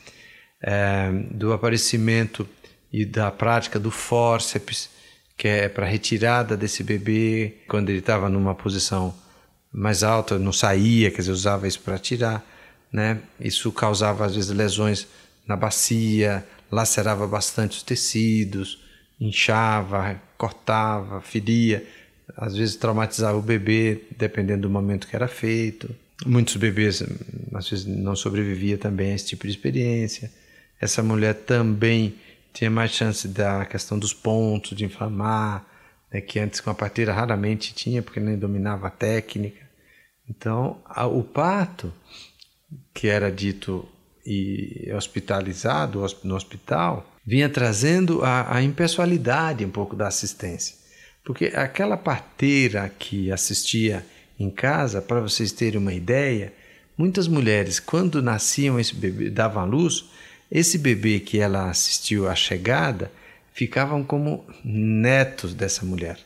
é, 0.62 1.11
do 1.30 1.52
aparecimento 1.52 2.49
e 2.92 3.04
da 3.04 3.30
prática 3.30 3.78
do 3.78 3.90
fórceps, 3.90 4.90
que 5.37 5.47
é 5.47 5.68
para 5.68 5.87
retirada 5.87 6.56
desse 6.56 6.83
bebê 6.83 7.59
quando 7.68 7.90
ele 7.90 7.99
estava 7.99 8.28
numa 8.28 8.54
posição 8.54 9.14
mais 9.73 10.02
alta, 10.02 10.38
não 10.38 10.52
saía, 10.52 11.11
quer 11.11 11.18
dizer, 11.18 11.33
usava 11.33 11.68
isso 11.68 11.80
para 11.80 11.99
tirar, 11.99 12.42
né? 12.90 13.21
Isso 13.38 13.71
causava 13.71 14.25
às 14.25 14.35
vezes 14.35 14.50
lesões 14.50 15.06
na 15.47 15.57
bacia, 15.57 16.47
lacerava 16.71 17.26
bastante 17.26 17.79
os 17.79 17.83
tecidos, 17.83 18.83
inchava, 19.21 20.21
cortava, 20.37 21.21
feria, 21.21 21.87
às 22.37 22.57
vezes 22.57 22.76
traumatizava 22.76 23.38
o 23.38 23.43
bebê, 23.43 24.03
dependendo 24.17 24.62
do 24.62 24.71
momento 24.71 25.07
que 25.07 25.17
era 25.17 25.29
feito. 25.29 25.95
Muitos 26.25 26.57
bebês 26.57 27.03
às 27.55 27.69
vezes 27.69 27.87
não 27.87 28.17
sobreviviam 28.17 28.79
também 28.79 29.12
a 29.12 29.15
esse 29.15 29.26
tipo 29.26 29.45
de 29.45 29.50
experiência. 29.50 30.31
Essa 30.81 31.03
mulher 31.03 31.35
também 31.35 32.17
tinha 32.53 32.71
mais 32.71 32.91
chance 32.91 33.29
da 33.29 33.65
questão 33.67 33.99
dos 33.99 34.12
pontos, 34.12 34.76
de 34.76 34.85
inflamar, 34.85 35.65
né, 36.12 36.21
que 36.21 36.38
antes 36.38 36.61
com 36.61 36.71
a 36.71 36.75
parteira 36.75 37.12
raramente 37.12 37.75
tinha, 37.75 38.03
porque 38.03 38.21
nem 38.21 38.38
dominava 38.38 38.88
a 38.88 38.91
técnica. 38.91 39.67
Então, 40.29 40.81
a, 40.85 41.07
o 41.07 41.23
parto, 41.23 41.93
que 42.93 43.09
era 43.09 43.31
dito 43.31 43.88
e 44.26 44.92
hospitalizado 44.92 46.04
no 46.25 46.35
hospital, 46.35 47.14
vinha 47.25 47.49
trazendo 47.49 48.25
a, 48.25 48.56
a 48.56 48.62
impessoalidade 48.62 49.64
um 49.64 49.71
pouco 49.71 49.95
da 49.95 50.09
assistência. 50.09 50.75
Porque 51.25 51.47
aquela 51.54 51.97
parteira 51.97 52.92
que 52.99 53.30
assistia 53.33 54.04
em 54.38 54.50
casa, 54.50 55.00
para 55.00 55.21
vocês 55.21 55.52
terem 55.52 55.78
uma 55.78 55.95
ideia, 55.95 56.52
muitas 56.97 57.26
mulheres, 57.26 57.80
quando 57.80 58.23
nasciam 58.23 58.78
esse 58.78 58.95
bebê, 58.95 59.30
davam 59.30 59.62
à 59.62 59.66
luz, 59.66 60.04
esse 60.50 60.78
bebê 60.78 61.18
que 61.18 61.38
ela 61.38 61.71
assistiu 61.71 62.28
à 62.28 62.35
chegada, 62.35 63.11
ficavam 63.52 64.04
como 64.04 64.45
netos 64.64 65.54
dessa 65.54 65.85
mulher. 65.85 66.18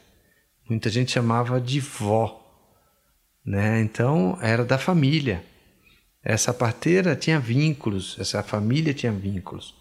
Muita 0.69 0.90
gente 0.90 1.12
chamava 1.12 1.61
de 1.61 1.80
vó, 1.80 2.40
né? 3.45 3.80
Então 3.80 4.38
era 4.42 4.64
da 4.64 4.78
família. 4.78 5.42
Essa 6.23 6.53
parteira 6.53 7.17
tinha 7.17 7.41
vínculos, 7.41 8.17
essa 8.19 8.43
família 8.43 8.93
tinha 8.93 9.12
vínculos. 9.12 9.75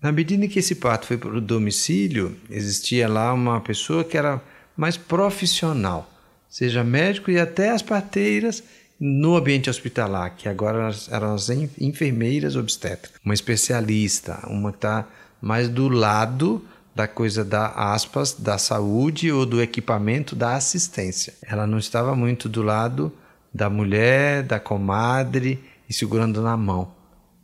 Na 0.00 0.12
medida 0.12 0.44
em 0.44 0.48
que 0.48 0.58
esse 0.58 0.76
parto 0.76 1.06
foi 1.06 1.18
para 1.18 1.36
o 1.36 1.40
domicílio, 1.40 2.36
existia 2.48 3.08
lá 3.08 3.32
uma 3.32 3.60
pessoa 3.60 4.04
que 4.04 4.16
era 4.16 4.40
mais 4.76 4.96
profissional, 4.96 6.08
seja 6.48 6.84
médico 6.84 7.30
e 7.30 7.38
até 7.38 7.70
as 7.70 7.82
parteiras 7.82 8.62
no 9.00 9.36
ambiente 9.36 9.68
hospitalar, 9.68 10.36
que 10.36 10.48
agora 10.48 10.90
eram 11.10 11.34
as 11.34 11.48
enfermeiras 11.50 12.54
obstétricas, 12.54 13.20
uma 13.24 13.34
especialista, 13.34 14.46
uma 14.46 14.70
que 14.70 14.78
está 14.78 15.08
mais 15.40 15.68
do 15.68 15.88
lado 15.88 16.64
da 16.94 17.08
coisa 17.08 17.44
da 17.44 17.68
aspas 17.68 18.32
da 18.32 18.56
saúde 18.56 19.32
ou 19.32 19.44
do 19.44 19.60
equipamento 19.60 20.36
da 20.36 20.54
assistência. 20.54 21.34
Ela 21.42 21.66
não 21.66 21.78
estava 21.78 22.14
muito 22.14 22.48
do 22.48 22.62
lado 22.62 23.12
da 23.54 23.70
mulher, 23.70 24.42
da 24.42 24.58
comadre 24.58 25.62
e 25.88 25.94
segurando 25.94 26.42
na 26.42 26.56
mão. 26.56 26.92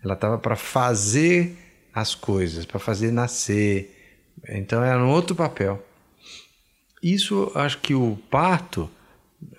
Ela 0.03 0.15
estava 0.15 0.37
para 0.39 0.57
fazer 0.57 1.57
as 1.95 2.15
coisas, 2.15 2.65
para 2.67 2.81
fazer 2.81 3.13
nascer. 3.13 3.97
Então 4.49 4.83
era 4.83 4.99
um 5.03 5.09
outro 5.09 5.37
papel. 5.37 5.87
Isso 7.01 7.53
acho 7.55 7.79
que 7.79 7.95
o 7.95 8.19
parto, 8.31 8.91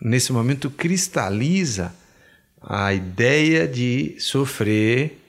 nesse 0.01 0.33
momento, 0.33 0.69
cristaliza 0.69 1.93
a 2.61 2.93
ideia 2.93 3.67
de 3.67 4.15
sofrer 4.19 5.19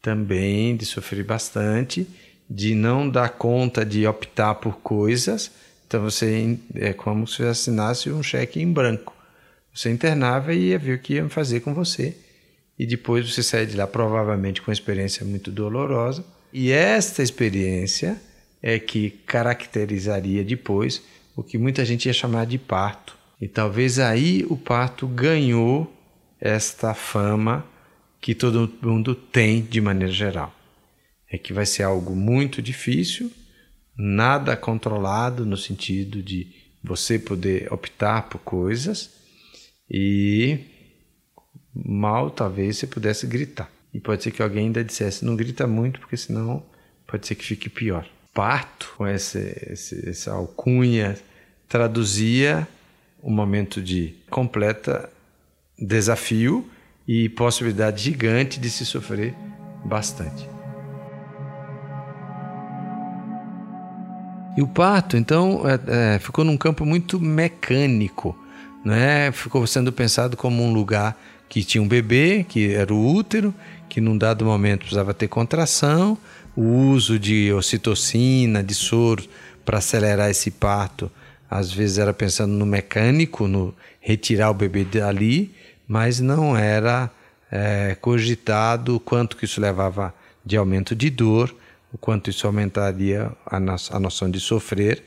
também, 0.00 0.76
de 0.76 0.86
sofrer 0.86 1.24
bastante, 1.24 2.06
de 2.48 2.74
não 2.74 3.08
dar 3.08 3.30
conta 3.30 3.84
de 3.84 4.06
optar 4.06 4.54
por 4.56 4.78
coisas. 4.78 5.50
Então 5.86 6.02
você 6.02 6.58
é 6.74 6.92
como 6.92 7.26
se 7.26 7.42
assinasse 7.42 8.10
um 8.10 8.22
cheque 8.22 8.60
em 8.60 8.72
branco. 8.72 9.11
Você 9.74 9.90
internava 9.90 10.52
e 10.52 10.68
ia 10.68 10.78
ver 10.78 10.94
o 10.94 10.98
que 10.98 11.14
ia 11.14 11.28
fazer 11.28 11.60
com 11.60 11.72
você. 11.72 12.16
E 12.78 12.86
depois 12.86 13.32
você 13.32 13.42
sai 13.42 13.66
de 13.66 13.76
lá, 13.76 13.86
provavelmente 13.86 14.60
com 14.60 14.70
uma 14.70 14.74
experiência 14.74 15.24
muito 15.24 15.50
dolorosa. 15.50 16.24
E 16.52 16.70
esta 16.70 17.22
experiência 17.22 18.20
é 18.62 18.78
que 18.78 19.10
caracterizaria 19.26 20.44
depois 20.44 21.02
o 21.34 21.42
que 21.42 21.56
muita 21.56 21.84
gente 21.84 22.06
ia 22.06 22.12
chamar 22.12 22.46
de 22.46 22.58
parto. 22.58 23.16
E 23.40 23.48
talvez 23.48 23.98
aí 23.98 24.44
o 24.48 24.56
parto 24.56 25.06
ganhou 25.06 25.92
esta 26.40 26.94
fama 26.94 27.66
que 28.20 28.34
todo 28.34 28.72
mundo 28.82 29.14
tem 29.14 29.62
de 29.62 29.80
maneira 29.80 30.12
geral. 30.12 30.54
É 31.30 31.38
que 31.38 31.52
vai 31.52 31.64
ser 31.66 31.82
algo 31.82 32.14
muito 32.14 32.60
difícil, 32.60 33.32
nada 33.96 34.56
controlado 34.56 35.46
no 35.46 35.56
sentido 35.56 36.22
de 36.22 36.46
você 36.84 37.18
poder 37.18 37.72
optar 37.72 38.28
por 38.28 38.38
coisas 38.38 39.10
e 39.92 40.58
mal 41.74 42.30
talvez 42.30 42.78
você 42.78 42.86
pudesse 42.86 43.26
gritar. 43.26 43.70
E 43.92 44.00
pode 44.00 44.22
ser 44.22 44.30
que 44.30 44.42
alguém 44.42 44.66
ainda 44.66 44.82
dissesse: 44.82 45.22
não 45.22 45.36
grita 45.36 45.66
muito, 45.66 46.00
porque 46.00 46.16
senão 46.16 46.64
pode 47.06 47.26
ser 47.26 47.34
que 47.34 47.44
fique 47.44 47.68
pior. 47.68 48.08
Parto, 48.32 48.94
com 48.96 49.06
essa, 49.06 49.38
essa 50.08 50.32
alcunha, 50.32 51.18
traduzia 51.68 52.66
um 53.22 53.30
momento 53.30 53.82
de 53.82 54.14
completa 54.30 55.10
desafio 55.78 56.66
e 57.06 57.28
possibilidade 57.28 58.02
gigante 58.02 58.58
de 58.58 58.70
se 58.70 58.86
sofrer 58.86 59.34
bastante. 59.84 60.48
E 64.56 64.62
o 64.62 64.68
parto, 64.68 65.16
então, 65.16 65.62
é, 65.68 66.14
é, 66.14 66.18
ficou 66.18 66.44
num 66.44 66.56
campo 66.56 66.84
muito 66.86 67.20
mecânico 67.20 68.36
né? 68.84 69.30
Ficou 69.32 69.66
sendo 69.66 69.92
pensado 69.92 70.36
como 70.36 70.62
um 70.62 70.72
lugar 70.72 71.16
que 71.48 71.62
tinha 71.62 71.82
um 71.82 71.88
bebê, 71.88 72.44
que 72.48 72.72
era 72.72 72.92
o 72.92 73.14
útero, 73.14 73.54
que 73.88 74.00
num 74.00 74.16
dado 74.16 74.44
momento 74.44 74.80
precisava 74.80 75.12
ter 75.12 75.28
contração, 75.28 76.16
o 76.56 76.62
uso 76.62 77.18
de 77.18 77.52
ocitocina, 77.52 78.62
de 78.62 78.74
soro 78.74 79.24
para 79.64 79.78
acelerar 79.78 80.30
esse 80.30 80.50
parto, 80.50 81.10
às 81.50 81.70
vezes 81.70 81.98
era 81.98 82.12
pensando 82.14 82.52
no 82.52 82.64
mecânico, 82.64 83.46
no 83.46 83.74
retirar 84.00 84.50
o 84.50 84.54
bebê 84.54 84.84
dali, 84.84 85.54
mas 85.86 86.20
não 86.20 86.56
era 86.56 87.10
é, 87.50 87.94
cogitado 88.00 88.96
o 88.96 89.00
quanto 89.00 89.36
que 89.36 89.44
isso 89.44 89.60
levava 89.60 90.14
de 90.44 90.56
aumento 90.56 90.96
de 90.96 91.10
dor, 91.10 91.54
o 91.92 91.98
quanto 91.98 92.30
isso 92.30 92.46
aumentaria 92.46 93.30
a, 93.44 93.60
no 93.60 93.76
a 93.90 94.00
noção 94.00 94.30
de 94.30 94.40
sofrer, 94.40 95.02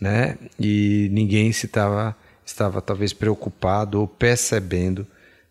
né? 0.00 0.38
E 0.58 1.10
ninguém 1.12 1.52
se 1.52 1.66
estava 1.66 2.16
estava 2.44 2.80
talvez 2.82 3.12
preocupado 3.12 4.00
ou 4.00 4.06
percebendo 4.08 5.06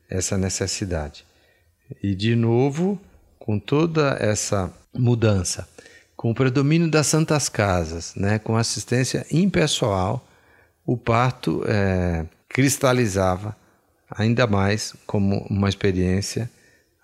essa 0.10 0.38
necessidade. 0.38 1.25
E 2.01 2.15
de 2.15 2.36
novo, 2.36 3.00
com 3.39 3.57
toda 3.60 4.17
essa 4.19 4.71
mudança, 4.93 5.67
Com 6.21 6.29
o 6.29 6.36
predomínio 6.36 6.88
das 6.88 7.07
santas 7.07 7.50
casas, 7.50 8.13
né, 8.15 8.38
com 8.38 8.55
assistência 8.55 9.25
impessoal, 9.31 10.24
o 10.86 10.95
parto 10.95 11.63
é, 11.65 12.27
cristalizava 12.48 13.57
ainda 14.07 14.45
mais 14.45 14.93
como 15.07 15.39
uma 15.50 15.67
experiência 15.67 16.48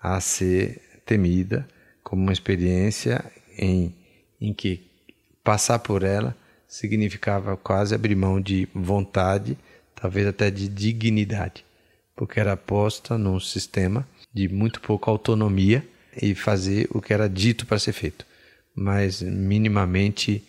a 0.00 0.20
ser 0.20 0.80
temida, 1.04 1.66
como 2.04 2.22
uma 2.22 2.32
experiência 2.32 3.24
em, 3.58 3.92
em 4.40 4.54
que 4.54 4.88
passar 5.42 5.80
por 5.80 6.04
ela 6.04 6.36
significava 6.68 7.56
quase 7.56 7.96
abrir 7.96 8.14
mão 8.14 8.40
de 8.40 8.68
vontade, 8.72 9.58
talvez 10.00 10.26
até 10.26 10.50
de 10.50 10.68
dignidade, 10.68 11.64
porque 12.14 12.38
era 12.38 12.56
posta 12.56 13.18
num 13.18 13.40
sistema 13.40 14.06
de 14.32 14.48
muito 14.48 14.80
pouca 14.80 15.10
autonomia 15.10 15.86
e 16.20 16.34
fazer 16.34 16.88
o 16.90 17.00
que 17.00 17.12
era 17.12 17.28
dito 17.28 17.66
para 17.66 17.78
ser 17.78 17.92
feito, 17.92 18.24
mas 18.74 19.22
minimamente 19.22 20.42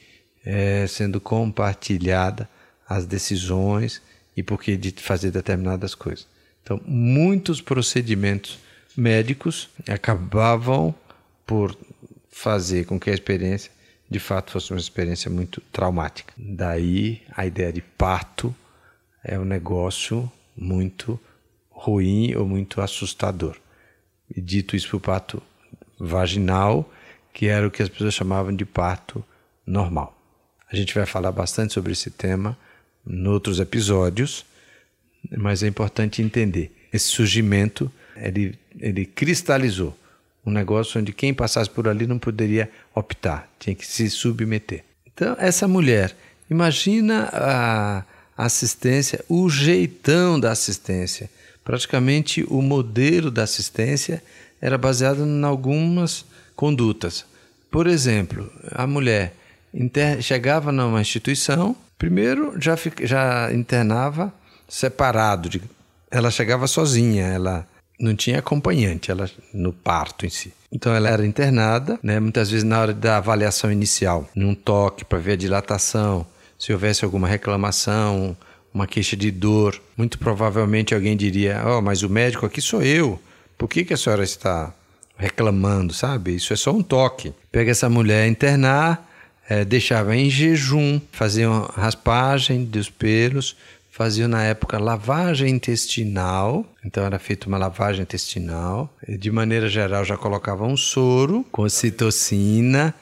é, 0.46 0.86
sendo 0.88 1.20
compartilhada 1.20 2.50
as 2.88 3.06
decisões 3.06 4.02
e 4.36 4.44
porque 4.44 4.78
de 4.78 4.92
fazer 4.92 5.32
determinadas 5.32 5.94
coisas. 5.94 6.28
Então, 6.64 6.80
muitos 6.86 7.62
procedimentos 7.62 8.60
médicos 8.96 9.70
acabavam 9.88 10.94
por 11.46 11.76
fazer 12.32 12.86
com 12.86 13.00
que 13.00 13.10
a 13.10 13.14
experiência 13.14 13.72
de 14.10 14.20
fato 14.20 14.52
fosse 14.52 14.72
uma 14.72 14.80
experiência 14.80 15.30
muito 15.30 15.62
traumática. 15.72 16.34
Daí 16.38 17.22
a 17.36 17.46
ideia 17.46 17.72
de 17.72 17.82
parto 17.82 18.56
é 19.24 19.38
um 19.38 19.46
negócio 19.46 20.32
muito 20.56 21.20
ruim 21.70 22.36
ou 22.36 22.46
muito 22.46 22.82
assustador. 22.82 23.56
E 24.36 24.42
dito 24.42 24.76
isso 24.76 24.90
para 24.90 24.98
o 24.98 25.00
parto 25.00 25.44
vaginal, 26.00 26.92
que 27.34 27.48
era 27.48 27.68
o 27.68 27.72
que 27.72 27.82
as 27.82 27.90
pessoas 27.90 28.14
chamavam 28.14 28.56
de 28.56 28.66
parto 28.66 29.24
normal. 29.66 30.16
A 30.72 30.76
gente 30.76 30.94
vai 30.94 31.06
falar 31.06 31.32
bastante 31.32 31.74
sobre 31.74 31.92
esse 31.94 32.12
tema 32.12 32.58
em 33.08 33.28
outros 33.28 33.60
episódios, 33.60 34.46
mas 35.38 35.64
é 35.64 35.68
importante 35.68 36.22
entender. 36.22 36.72
Esse 36.94 37.06
surgimento, 37.06 37.92
ele, 38.16 38.58
ele 38.80 39.06
cristalizou 39.06 39.98
um 40.46 40.52
negócio 40.52 41.00
onde 41.00 41.14
quem 41.14 41.34
passasse 41.34 41.70
por 41.70 41.88
ali 41.88 42.08
não 42.08 42.20
poderia 42.20 42.70
optar, 42.96 43.50
tinha 43.60 43.76
que 43.76 43.86
se 43.86 44.10
submeter. 44.10 44.84
Então, 45.06 45.36
essa 45.40 45.68
mulher, 45.68 46.16
imagina 46.50 47.30
a 47.34 48.04
assistência, 48.46 49.24
o 49.28 49.50
jeitão 49.50 50.40
da 50.40 50.52
assistência. 50.52 51.30
Praticamente 51.64 52.46
o 52.50 52.62
modelo 52.62 53.30
da 53.30 53.44
assistência 53.44 54.24
era 54.62 54.78
baseado 54.78 55.26
em 55.26 55.44
algumas 55.44 56.26
condutas. 56.56 57.26
Por 57.70 57.86
exemplo, 57.86 58.52
a 58.72 58.88
mulher 58.88 59.34
chegava 60.22 60.72
numa 60.72 61.02
instituição, 61.02 61.76
primeiro 61.98 62.60
já, 62.60 62.76
já 63.04 63.54
internava 63.54 64.34
separado, 64.68 65.50
ela 66.10 66.32
chegava 66.32 66.66
sozinha, 66.66 67.26
ela 67.26 67.68
não 68.00 68.16
tinha 68.16 68.40
acompanhante 68.40 69.12
ela 69.12 69.30
no 69.54 69.74
parto 69.74 70.26
em 70.26 70.30
si. 70.30 70.54
Então 70.72 70.94
ela 70.94 71.10
era 71.10 71.26
internada, 71.26 72.00
né, 72.02 72.20
muitas 72.20 72.50
vezes 72.50 72.64
na 72.64 72.80
hora 72.80 72.94
da 72.94 73.18
avaliação 73.18 73.72
inicial, 73.72 74.28
num 74.34 74.56
toque 74.56 75.04
para 75.04 75.20
ver 75.20 75.34
a 75.34 75.36
dilatação, 75.36 76.26
se 76.60 76.74
houvesse 76.74 77.06
alguma 77.06 77.28
reclamação, 77.28 78.36
uma 78.74 78.86
queixa 78.86 79.16
de 79.16 79.32
dor, 79.32 79.82
muito 79.98 80.20
provavelmente 80.20 80.94
alguém 80.94 81.16
diria: 81.16 81.64
"Oh, 81.66 81.82
mas 81.82 82.04
o 82.04 82.10
médico 82.10 82.46
aqui 82.46 82.62
sou 82.62 82.84
eu. 82.84 83.20
Por 83.58 83.70
que 83.70 83.86
que 83.86 83.94
a 83.94 83.98
senhora 83.98 84.24
está 84.24 84.74
reclamando, 85.18 85.94
sabe? 85.94 86.36
Isso 86.36 86.52
é 86.52 86.56
só 86.58 86.72
um 86.72 86.84
toque". 86.84 87.34
Pega 87.52 87.72
essa 87.72 87.90
mulher 87.90 88.28
internar, 88.28 89.10
é, 89.50 89.64
deixava 89.64 90.16
em 90.16 90.30
jejum, 90.30 91.00
fazia 91.12 91.50
raspagem 91.76 92.66
dos 92.66 92.90
pelos, 92.90 93.56
faziam 93.90 94.28
na 94.28 94.44
época 94.44 94.78
lavagem 94.78 95.50
intestinal, 95.50 96.66
então 96.86 97.04
era 97.04 97.18
feita 97.18 97.48
uma 97.48 97.58
lavagem 97.58 98.04
intestinal. 98.04 98.94
De 99.08 99.32
maneira 99.32 99.68
geral, 99.68 100.06
já 100.06 100.16
colocavam 100.16 100.70
um 100.70 100.78
soro 100.78 101.46
com 101.52 101.64
ocitocina, 101.64 102.94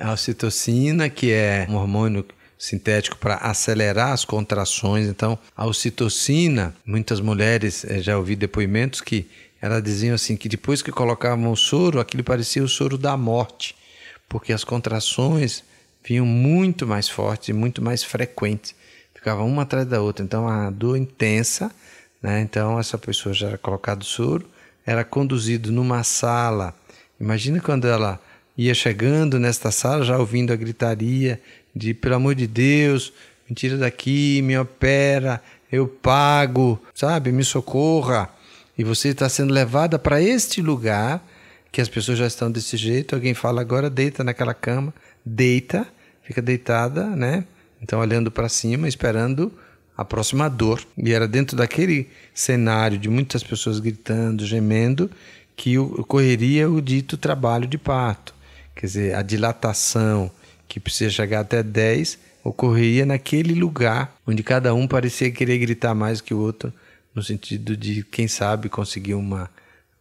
a 0.00 0.12
ocitocina, 0.12 1.08
que 1.08 1.30
é 1.30 1.66
um 1.70 1.76
hormônio 1.76 2.24
sintético 2.58 3.16
para 3.18 3.36
acelerar 3.36 4.12
as 4.12 4.24
contrações. 4.24 5.06
Então, 5.06 5.38
a 5.56 5.66
ocitocina, 5.66 6.74
muitas 6.84 7.20
mulheres 7.20 7.84
eh, 7.84 8.00
já 8.00 8.16
ouvi 8.16 8.36
depoimentos 8.36 9.00
que 9.00 9.28
elas 9.60 9.82
diziam 9.82 10.14
assim 10.14 10.36
que 10.36 10.48
depois 10.48 10.82
que 10.82 10.92
colocavam 10.92 11.50
o 11.50 11.56
soro, 11.56 12.00
aquilo 12.00 12.22
parecia 12.22 12.62
o 12.62 12.68
soro 12.68 12.96
da 12.96 13.16
morte, 13.16 13.74
porque 14.28 14.52
as 14.52 14.64
contrações 14.64 15.64
vinham 16.04 16.26
muito 16.26 16.86
mais 16.86 17.08
fortes 17.08 17.48
e 17.48 17.52
muito 17.52 17.82
mais 17.82 18.04
frequentes 18.04 18.74
ficava 19.26 19.42
uma 19.42 19.62
atrás 19.62 19.84
da 19.88 20.00
outra. 20.00 20.24
Então 20.24 20.48
a 20.48 20.70
dor 20.70 20.96
intensa, 20.96 21.72
né? 22.22 22.40
Então 22.42 22.78
essa 22.78 22.96
pessoa 22.96 23.34
já 23.34 23.48
era 23.48 23.58
colocado 23.58 24.04
soro, 24.04 24.48
era 24.86 25.02
conduzido 25.02 25.72
numa 25.72 26.04
sala. 26.04 26.72
Imagina 27.18 27.60
quando 27.60 27.88
ela 27.88 28.20
ia 28.56 28.72
chegando 28.72 29.40
nesta 29.40 29.72
sala, 29.72 30.04
já 30.04 30.16
ouvindo 30.16 30.52
a 30.52 30.56
gritaria 30.56 31.40
de 31.76 31.92
pelo 31.92 32.14
amor 32.14 32.34
de 32.34 32.46
Deus, 32.46 33.12
me 33.46 33.54
tira 33.54 33.76
daqui, 33.76 34.40
me 34.42 34.56
opera, 34.56 35.42
eu 35.70 35.86
pago, 35.86 36.80
sabe, 36.94 37.30
me 37.30 37.44
socorra. 37.44 38.30
E 38.78 38.82
você 38.82 39.08
está 39.08 39.28
sendo 39.28 39.52
levada 39.52 39.98
para 39.98 40.20
este 40.20 40.62
lugar 40.62 41.22
que 41.70 41.80
as 41.80 41.88
pessoas 41.88 42.18
já 42.18 42.26
estão 42.26 42.50
desse 42.50 42.76
jeito. 42.76 43.14
Alguém 43.14 43.34
fala 43.34 43.60
agora, 43.60 43.90
deita 43.90 44.24
naquela 44.24 44.54
cama, 44.54 44.94
deita, 45.24 45.86
fica 46.22 46.40
deitada, 46.40 47.04
né? 47.04 47.44
Então, 47.82 48.00
olhando 48.00 48.30
para 48.30 48.48
cima, 48.48 48.88
esperando 48.88 49.52
a 49.96 50.04
próxima 50.04 50.48
dor. 50.48 50.82
E 50.96 51.12
era 51.12 51.28
dentro 51.28 51.56
daquele 51.56 52.08
cenário 52.34 52.98
de 52.98 53.08
muitas 53.08 53.42
pessoas 53.42 53.80
gritando, 53.80 54.46
gemendo, 54.46 55.10
que 55.54 55.78
ocorreria 55.78 56.70
o 56.70 56.80
dito 56.80 57.16
trabalho 57.16 57.66
de 57.66 57.78
parto. 57.78 58.34
Quer 58.74 58.86
dizer, 58.86 59.14
a 59.14 59.22
dilatação, 59.22 60.30
que 60.68 60.80
precisa 60.80 61.10
chegar 61.10 61.40
até 61.40 61.62
10, 61.62 62.18
ocorreria 62.44 63.04
naquele 63.06 63.54
lugar 63.54 64.16
onde 64.26 64.42
cada 64.42 64.74
um 64.74 64.86
parecia 64.86 65.30
querer 65.30 65.58
gritar 65.58 65.94
mais 65.94 66.20
que 66.20 66.34
o 66.34 66.38
outro, 66.38 66.72
no 67.14 67.22
sentido 67.22 67.76
de, 67.76 68.02
quem 68.04 68.28
sabe, 68.28 68.68
conseguir 68.68 69.14
uma, 69.14 69.50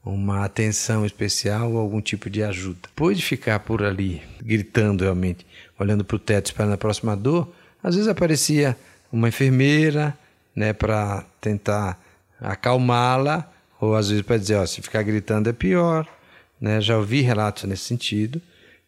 uma 0.03 0.45
atenção 0.45 1.05
especial 1.05 1.71
ou 1.71 1.79
algum 1.79 2.01
tipo 2.01 2.29
de 2.29 2.43
ajuda. 2.43 2.79
Depois 2.83 3.17
de 3.17 3.23
ficar 3.23 3.59
por 3.59 3.83
ali, 3.83 4.21
gritando 4.41 5.03
realmente, 5.03 5.45
olhando 5.79 6.03
para 6.03 6.15
o 6.15 6.19
teto 6.19 6.47
esperando 6.47 6.73
a 6.73 6.77
próxima 6.77 7.15
dor, 7.15 7.53
às 7.83 7.95
vezes 7.95 8.09
aparecia 8.09 8.75
uma 9.11 9.29
enfermeira, 9.29 10.17
né, 10.55 10.73
para 10.73 11.25
tentar 11.41 12.01
acalmá-la, 12.39 13.51
ou 13.79 13.95
às 13.95 14.09
vezes 14.09 14.25
para 14.25 14.37
dizer, 14.37 14.55
ó, 14.55 14.65
se 14.65 14.81
ficar 14.81 15.03
gritando 15.03 15.49
é 15.49 15.53
pior, 15.53 16.07
né? 16.59 16.81
Já 16.81 16.97
ouvi 16.97 17.21
relatos 17.21 17.63
nesse 17.65 17.83
sentido. 17.83 18.41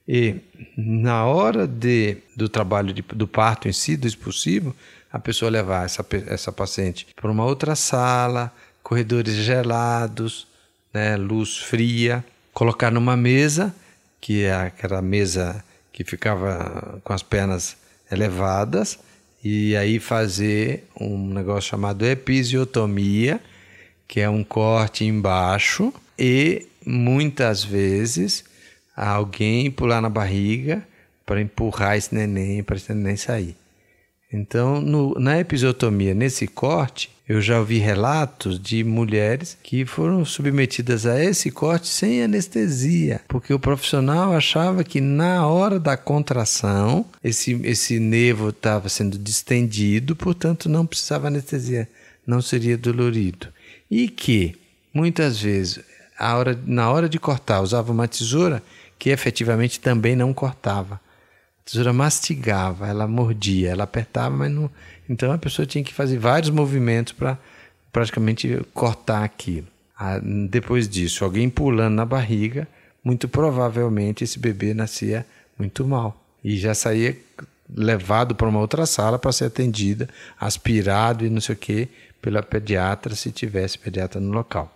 E 0.08 0.36
na 0.78 1.26
hora 1.26 1.68
de, 1.68 2.18
do 2.36 2.48
trabalho 2.48 2.94
de, 2.94 3.02
do 3.02 3.28
parto 3.28 3.68
em 3.68 3.74
si, 3.74 3.98
do 3.98 4.08
expulsivo, 4.08 4.76
a 5.12 5.20
pessoa 5.20 5.52
levar 5.52 5.86
essa, 5.86 6.06
essa 6.28 6.52
paciente 6.52 7.08
para 7.16 7.30
uma 7.30 7.44
outra 7.44 7.76
sala, 7.76 8.54
corredores 8.82 9.36
gelados, 9.36 10.48
né, 10.94 11.18
luz 11.18 11.58
fria, 11.58 12.24
colocar 12.54 12.90
numa 12.90 13.18
mesa, 13.18 13.76
que 14.22 14.44
é 14.44 14.54
aquela 14.54 15.02
mesa 15.02 15.64
que 15.92 16.04
ficava 16.04 17.00
com 17.04 17.12
as 17.12 17.24
pernas 17.24 17.76
elevadas 18.12 19.00
e 19.44 19.76
aí 19.76 20.00
fazer 20.00 20.88
um 21.00 21.34
negócio 21.34 21.70
chamado 21.70 22.06
episiotomia, 22.06 23.42
que 24.08 24.20
é 24.20 24.30
um 24.30 24.44
corte 24.44 25.06
embaixo 25.06 25.94
e 26.18 26.68
muitas 26.86 27.64
vezes 27.64 28.44
alguém 29.06 29.70
pular 29.70 30.02
na 30.02 30.10
barriga 30.10 30.84
para 31.26 31.42
empurrar 31.42 31.98
esse 31.98 32.16
neném 32.16 32.64
para 32.64 32.78
esse 32.78 32.94
neném 32.94 33.16
sair. 33.16 33.56
Então, 34.32 34.82
no, 34.82 35.14
na 35.14 35.40
episiotomia, 35.40 36.14
nesse 36.14 36.48
corte, 36.48 37.10
eu 37.28 37.42
já 37.42 37.60
ouvi 37.60 37.78
relatos 37.78 38.60
de 38.60 38.84
mulheres 38.84 39.58
que 39.62 39.86
foram 39.86 40.26
submetidas 40.26 41.06
a 41.06 41.22
esse 41.22 41.50
corte 41.52 41.88
sem 41.88 42.24
anestesia, 42.24 43.22
porque 43.28 43.54
o 43.54 43.60
profissional 43.60 44.34
achava 44.34 44.84
que 44.84 45.00
na 45.00 45.46
hora 45.46 45.80
da 45.80 45.96
contração 45.96 47.06
esse, 47.24 47.54
esse 47.64 48.00
nervo 48.00 48.50
estava 48.50 48.90
sendo 48.90 49.18
distendido, 49.18 50.16
portanto 50.16 50.68
não 50.68 50.86
precisava 50.86 51.28
anestesia, 51.28 51.88
não 52.26 52.42
seria 52.42 52.78
dolorido. 52.78 53.48
E 53.90 54.10
que 54.10 54.56
muitas 54.94 55.40
vezes, 55.42 55.80
hora, 56.20 56.58
na 56.66 56.90
hora 56.90 57.08
de 57.08 57.20
cortar, 57.20 57.62
usava 57.62 57.92
uma 57.92 58.08
tesoura 58.08 58.62
que 58.98 59.10
efetivamente 59.10 59.80
também 59.80 60.16
não 60.16 60.34
cortava 60.34 61.00
tesoura 61.68 61.92
mastigava, 61.92 62.88
ela 62.88 63.06
mordia, 63.06 63.72
ela 63.72 63.84
apertava, 63.84 64.34
mas 64.34 64.50
não. 64.50 64.72
Então 65.10 65.34
a 65.34 65.38
pessoa 65.38 65.66
tinha 65.66 65.84
que 65.84 65.94
fazer 65.94 66.18
vários 66.18 66.50
movimentos 66.50 67.12
para 67.12 67.38
praticamente 67.92 68.62
cortar 68.74 69.24
aquilo. 69.24 69.68
Ah, 70.00 70.20
depois 70.50 70.88
disso, 70.88 71.26
alguém 71.26 71.50
pulando 71.50 71.96
na 71.96 72.06
barriga, 72.06 72.66
muito 73.04 73.28
provavelmente 73.28 74.24
esse 74.24 74.40
bebê 74.40 74.74
nascia 74.74 75.26
muito 75.60 75.86
mal. 75.86 76.24
E 76.42 76.56
já 76.56 76.74
saía 76.74 77.18
levado 77.70 78.34
para 78.34 78.48
uma 78.48 78.60
outra 78.60 78.86
sala 78.86 79.20
para 79.20 79.34
ser 79.34 79.46
atendida, 79.46 80.08
aspirado 80.40 81.26
e 81.26 81.30
não 81.30 81.42
sei 81.42 81.54
o 81.54 81.58
que, 81.58 81.90
pela 82.22 82.42
pediatra, 82.42 83.14
se 83.14 83.30
tivesse 83.30 83.78
pediatra 83.78 84.22
no 84.22 84.32
local. 84.32 84.74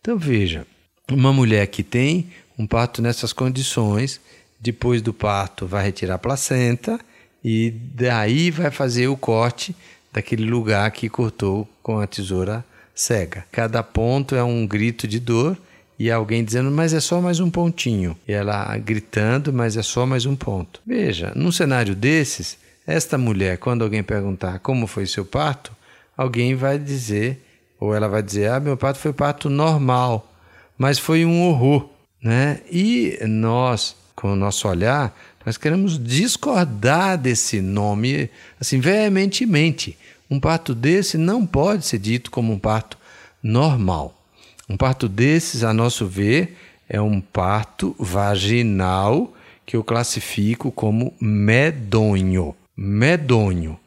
Então 0.00 0.18
veja, 0.18 0.66
uma 1.08 1.32
mulher 1.32 1.66
que 1.68 1.84
tem 1.84 2.30
um 2.58 2.66
parto 2.66 3.02
nessas 3.02 3.32
condições, 3.32 4.20
depois 4.58 5.02
do 5.02 5.12
parto 5.12 5.66
vai 5.66 5.84
retirar 5.84 6.14
a 6.14 6.18
placenta 6.18 6.98
e 7.44 7.70
daí 7.70 8.50
vai 8.50 8.70
fazer 8.70 9.08
o 9.08 9.16
corte 9.16 9.76
daquele 10.12 10.44
lugar 10.44 10.90
que 10.90 11.08
cortou 11.08 11.68
com 11.82 11.98
a 11.98 12.06
tesoura 12.06 12.64
cega. 12.94 13.44
Cada 13.52 13.82
ponto 13.82 14.34
é 14.34 14.42
um 14.42 14.66
grito 14.66 15.06
de 15.06 15.20
dor 15.20 15.56
e 15.98 16.10
alguém 16.10 16.44
dizendo, 16.44 16.70
mas 16.70 16.92
é 16.92 17.00
só 17.00 17.20
mais 17.20 17.40
um 17.40 17.50
pontinho. 17.50 18.16
E 18.26 18.32
ela 18.32 18.76
gritando, 18.78 19.52
mas 19.52 19.76
é 19.76 19.82
só 19.82 20.06
mais 20.06 20.26
um 20.26 20.34
ponto. 20.34 20.80
Veja, 20.86 21.32
num 21.36 21.52
cenário 21.52 21.94
desses, 21.94 22.58
esta 22.86 23.18
mulher, 23.18 23.58
quando 23.58 23.84
alguém 23.84 24.02
perguntar 24.02 24.58
como 24.60 24.86
foi 24.86 25.06
seu 25.06 25.24
parto, 25.24 25.72
alguém 26.16 26.54
vai 26.54 26.78
dizer, 26.78 27.42
ou 27.78 27.94
ela 27.94 28.08
vai 28.08 28.22
dizer, 28.22 28.50
ah, 28.50 28.60
meu 28.60 28.76
parto 28.76 28.98
foi 28.98 29.12
parto 29.12 29.50
normal, 29.50 30.32
mas 30.78 30.98
foi 30.98 31.24
um 31.24 31.42
horror. 31.42 31.88
Né? 32.26 32.58
E 32.68 33.20
nós, 33.24 33.94
com 34.16 34.32
o 34.32 34.36
nosso 34.36 34.66
olhar, 34.66 35.16
nós 35.44 35.56
queremos 35.56 35.96
discordar 35.96 37.16
desse 37.16 37.60
nome 37.60 38.28
assim 38.60 38.80
veementemente. 38.80 39.96
Um 40.28 40.40
parto 40.40 40.74
desse 40.74 41.16
não 41.16 41.46
pode 41.46 41.86
ser 41.86 42.00
dito 42.00 42.32
como 42.32 42.52
um 42.52 42.58
parto 42.58 42.98
normal. 43.40 44.20
Um 44.68 44.76
parto 44.76 45.08
desses, 45.08 45.62
a 45.62 45.72
nosso 45.72 46.04
ver, 46.04 46.56
é 46.88 47.00
um 47.00 47.20
parto 47.20 47.94
vaginal 47.96 49.32
que 49.64 49.76
eu 49.76 49.84
classifico 49.84 50.72
como 50.72 51.14
medonho. 51.20 52.56
Medonho. 52.76 53.78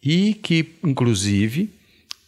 E 0.00 0.34
que, 0.34 0.76
inclusive, 0.84 1.74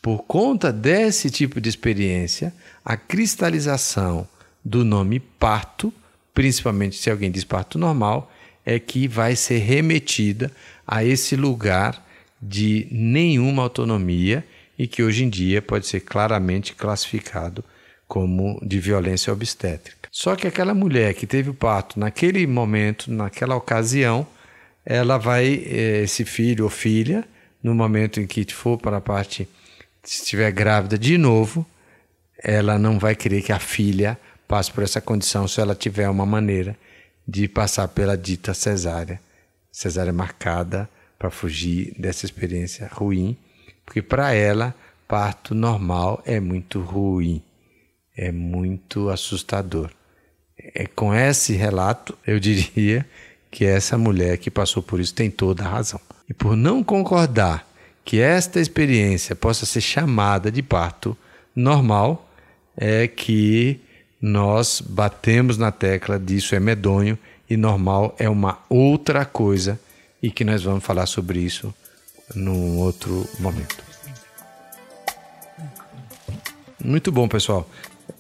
por 0.03 0.25
conta 0.25 0.72
desse 0.72 1.31
tipo 1.31 1.61
de 1.61 1.68
experiência, 1.68 2.53
a 2.85 2.96
cristalização 2.96 4.27
do 4.64 4.85
nome 4.85 5.20
parto, 5.20 5.92
principalmente 6.35 6.96
se 6.96 7.11
alguém 7.11 7.31
diz 7.31 7.44
parto 7.44 7.79
normal, 7.79 8.33
é 8.64 8.79
que 8.79 9.09
vai 9.09 9.35
ser 9.35 9.59
remetida 9.59 10.51
a 10.87 11.05
esse 11.05 11.37
lugar 11.37 12.05
de 12.40 12.87
nenhuma 12.90 13.62
autonomia 13.62 14.44
e 14.79 14.87
que 14.87 15.03
hoje 15.03 15.25
em 15.25 15.29
dia 15.29 15.61
pode 15.61 15.87
ser 15.87 16.01
claramente 16.01 16.75
classificado 16.75 17.64
como 18.09 18.61
de 18.62 18.79
violência 18.79 19.33
obstétrica. 19.33 20.09
Só 20.11 20.37
que 20.37 20.46
aquela 20.46 20.75
mulher 20.75 21.14
que 21.14 21.27
teve 21.27 21.51
o 21.51 21.55
parto 21.55 21.98
naquele 21.98 22.46
momento, 22.46 23.11
naquela 23.11 23.57
ocasião, 23.57 24.27
ela 24.85 25.16
vai, 25.16 25.64
eh, 25.64 26.03
esse 26.03 26.25
filho 26.25 26.64
ou 26.64 26.70
filha, 26.70 27.25
no 27.62 27.75
momento 27.75 28.20
em 28.20 28.27
que 28.27 28.44
for 28.53 28.77
para 28.77 28.98
a 28.98 29.01
parte, 29.01 29.48
se 30.03 30.22
estiver 30.22 30.51
grávida 30.51 30.98
de 30.98 31.16
novo, 31.16 31.64
ela 32.42 32.79
não 32.79 32.98
vai 32.98 33.14
querer 33.14 33.40
que 33.40 33.53
a 33.53 33.59
filha 33.59 34.18
passe 34.52 34.70
por 34.70 34.84
essa 34.84 35.00
condição 35.00 35.48
se 35.48 35.62
ela 35.62 35.74
tiver 35.74 36.10
uma 36.10 36.26
maneira 36.26 36.76
de 37.26 37.48
passar 37.48 37.88
pela 37.88 38.18
dita 38.18 38.52
cesárea, 38.52 39.18
cesárea 39.72 40.12
marcada 40.12 40.86
para 41.18 41.30
fugir 41.30 41.94
dessa 41.98 42.26
experiência 42.26 42.86
ruim, 42.92 43.34
porque 43.82 44.02
para 44.02 44.34
ela 44.34 44.74
parto 45.08 45.54
normal 45.54 46.22
é 46.26 46.38
muito 46.38 46.82
ruim 46.82 47.42
é 48.14 48.30
muito 48.30 49.08
assustador. 49.08 49.90
É 50.74 50.86
com 50.86 51.14
esse 51.14 51.54
relato, 51.54 52.14
eu 52.26 52.38
diria 52.38 53.06
que 53.50 53.64
essa 53.64 53.96
mulher 53.96 54.36
que 54.36 54.50
passou 54.50 54.82
por 54.82 55.00
isso 55.00 55.14
tem 55.14 55.30
toda 55.30 55.64
a 55.64 55.68
razão. 55.68 56.00
E 56.28 56.34
por 56.34 56.54
não 56.54 56.84
concordar 56.84 57.66
que 58.04 58.20
esta 58.20 58.60
experiência 58.60 59.34
possa 59.34 59.64
ser 59.64 59.80
chamada 59.80 60.52
de 60.52 60.62
parto 60.62 61.16
normal, 61.56 62.30
é 62.76 63.08
que 63.08 63.80
nós 64.22 64.80
batemos 64.80 65.58
na 65.58 65.72
tecla 65.72 66.16
disso 66.16 66.54
é 66.54 66.61
medonho 66.61 67.18
e 67.50 67.56
normal 67.56 68.14
é 68.20 68.30
uma 68.30 68.61
outra 68.68 69.24
coisa 69.24 69.80
e 70.22 70.30
que 70.30 70.44
nós 70.44 70.62
vamos 70.62 70.85
falar 70.85 71.06
sobre 71.06 71.40
isso 71.40 71.74
num 72.32 72.78
outro 72.78 73.28
momento. 73.40 73.82
Muito 76.82 77.11
bom, 77.11 77.26
pessoal. 77.26 77.68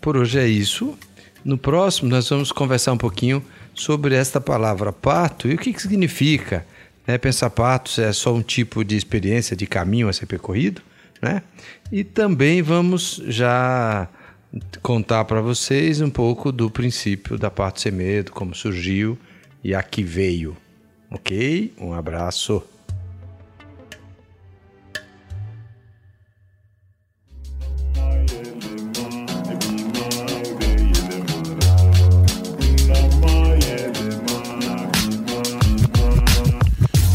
Por 0.00 0.16
hoje 0.16 0.40
é 0.40 0.46
isso. 0.46 0.98
No 1.44 1.56
próximo, 1.56 2.10
nós 2.10 2.28
vamos 2.28 2.50
conversar 2.50 2.92
um 2.92 2.98
pouquinho 2.98 3.44
sobre 3.72 4.16
esta 4.16 4.40
palavra 4.40 4.92
parto 4.92 5.48
e 5.48 5.54
o 5.54 5.58
que, 5.58 5.72
que 5.72 5.80
significa. 5.80 6.66
Né? 7.06 7.16
Pensar 7.16 7.50
parto 7.50 8.00
é 8.00 8.12
só 8.12 8.34
um 8.34 8.42
tipo 8.42 8.84
de 8.84 8.96
experiência, 8.96 9.56
de 9.56 9.66
caminho 9.66 10.08
a 10.08 10.12
ser 10.12 10.26
percorrido. 10.26 10.82
Né? 11.20 11.42
E 11.90 12.02
também 12.02 12.60
vamos 12.60 13.22
já 13.26 14.08
contar 14.82 15.24
para 15.24 15.40
vocês 15.40 16.00
um 16.00 16.10
pouco 16.10 16.52
do 16.52 16.70
princípio 16.70 17.38
da 17.38 17.50
parto 17.50 17.80
sem 17.80 17.92
medo, 17.92 18.32
como 18.32 18.54
surgiu 18.54 19.18
e 19.62 19.74
a 19.74 19.82
que 19.82 20.02
veio. 20.02 20.56
Ok? 21.10 21.72
Um 21.78 21.92
abraço. 21.92 22.62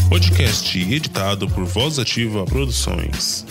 podcast 0.08 0.78
editado 0.78 1.48
por 1.48 1.64
Voz 1.64 1.98
Ativa 1.98 2.44
Produções. 2.44 3.46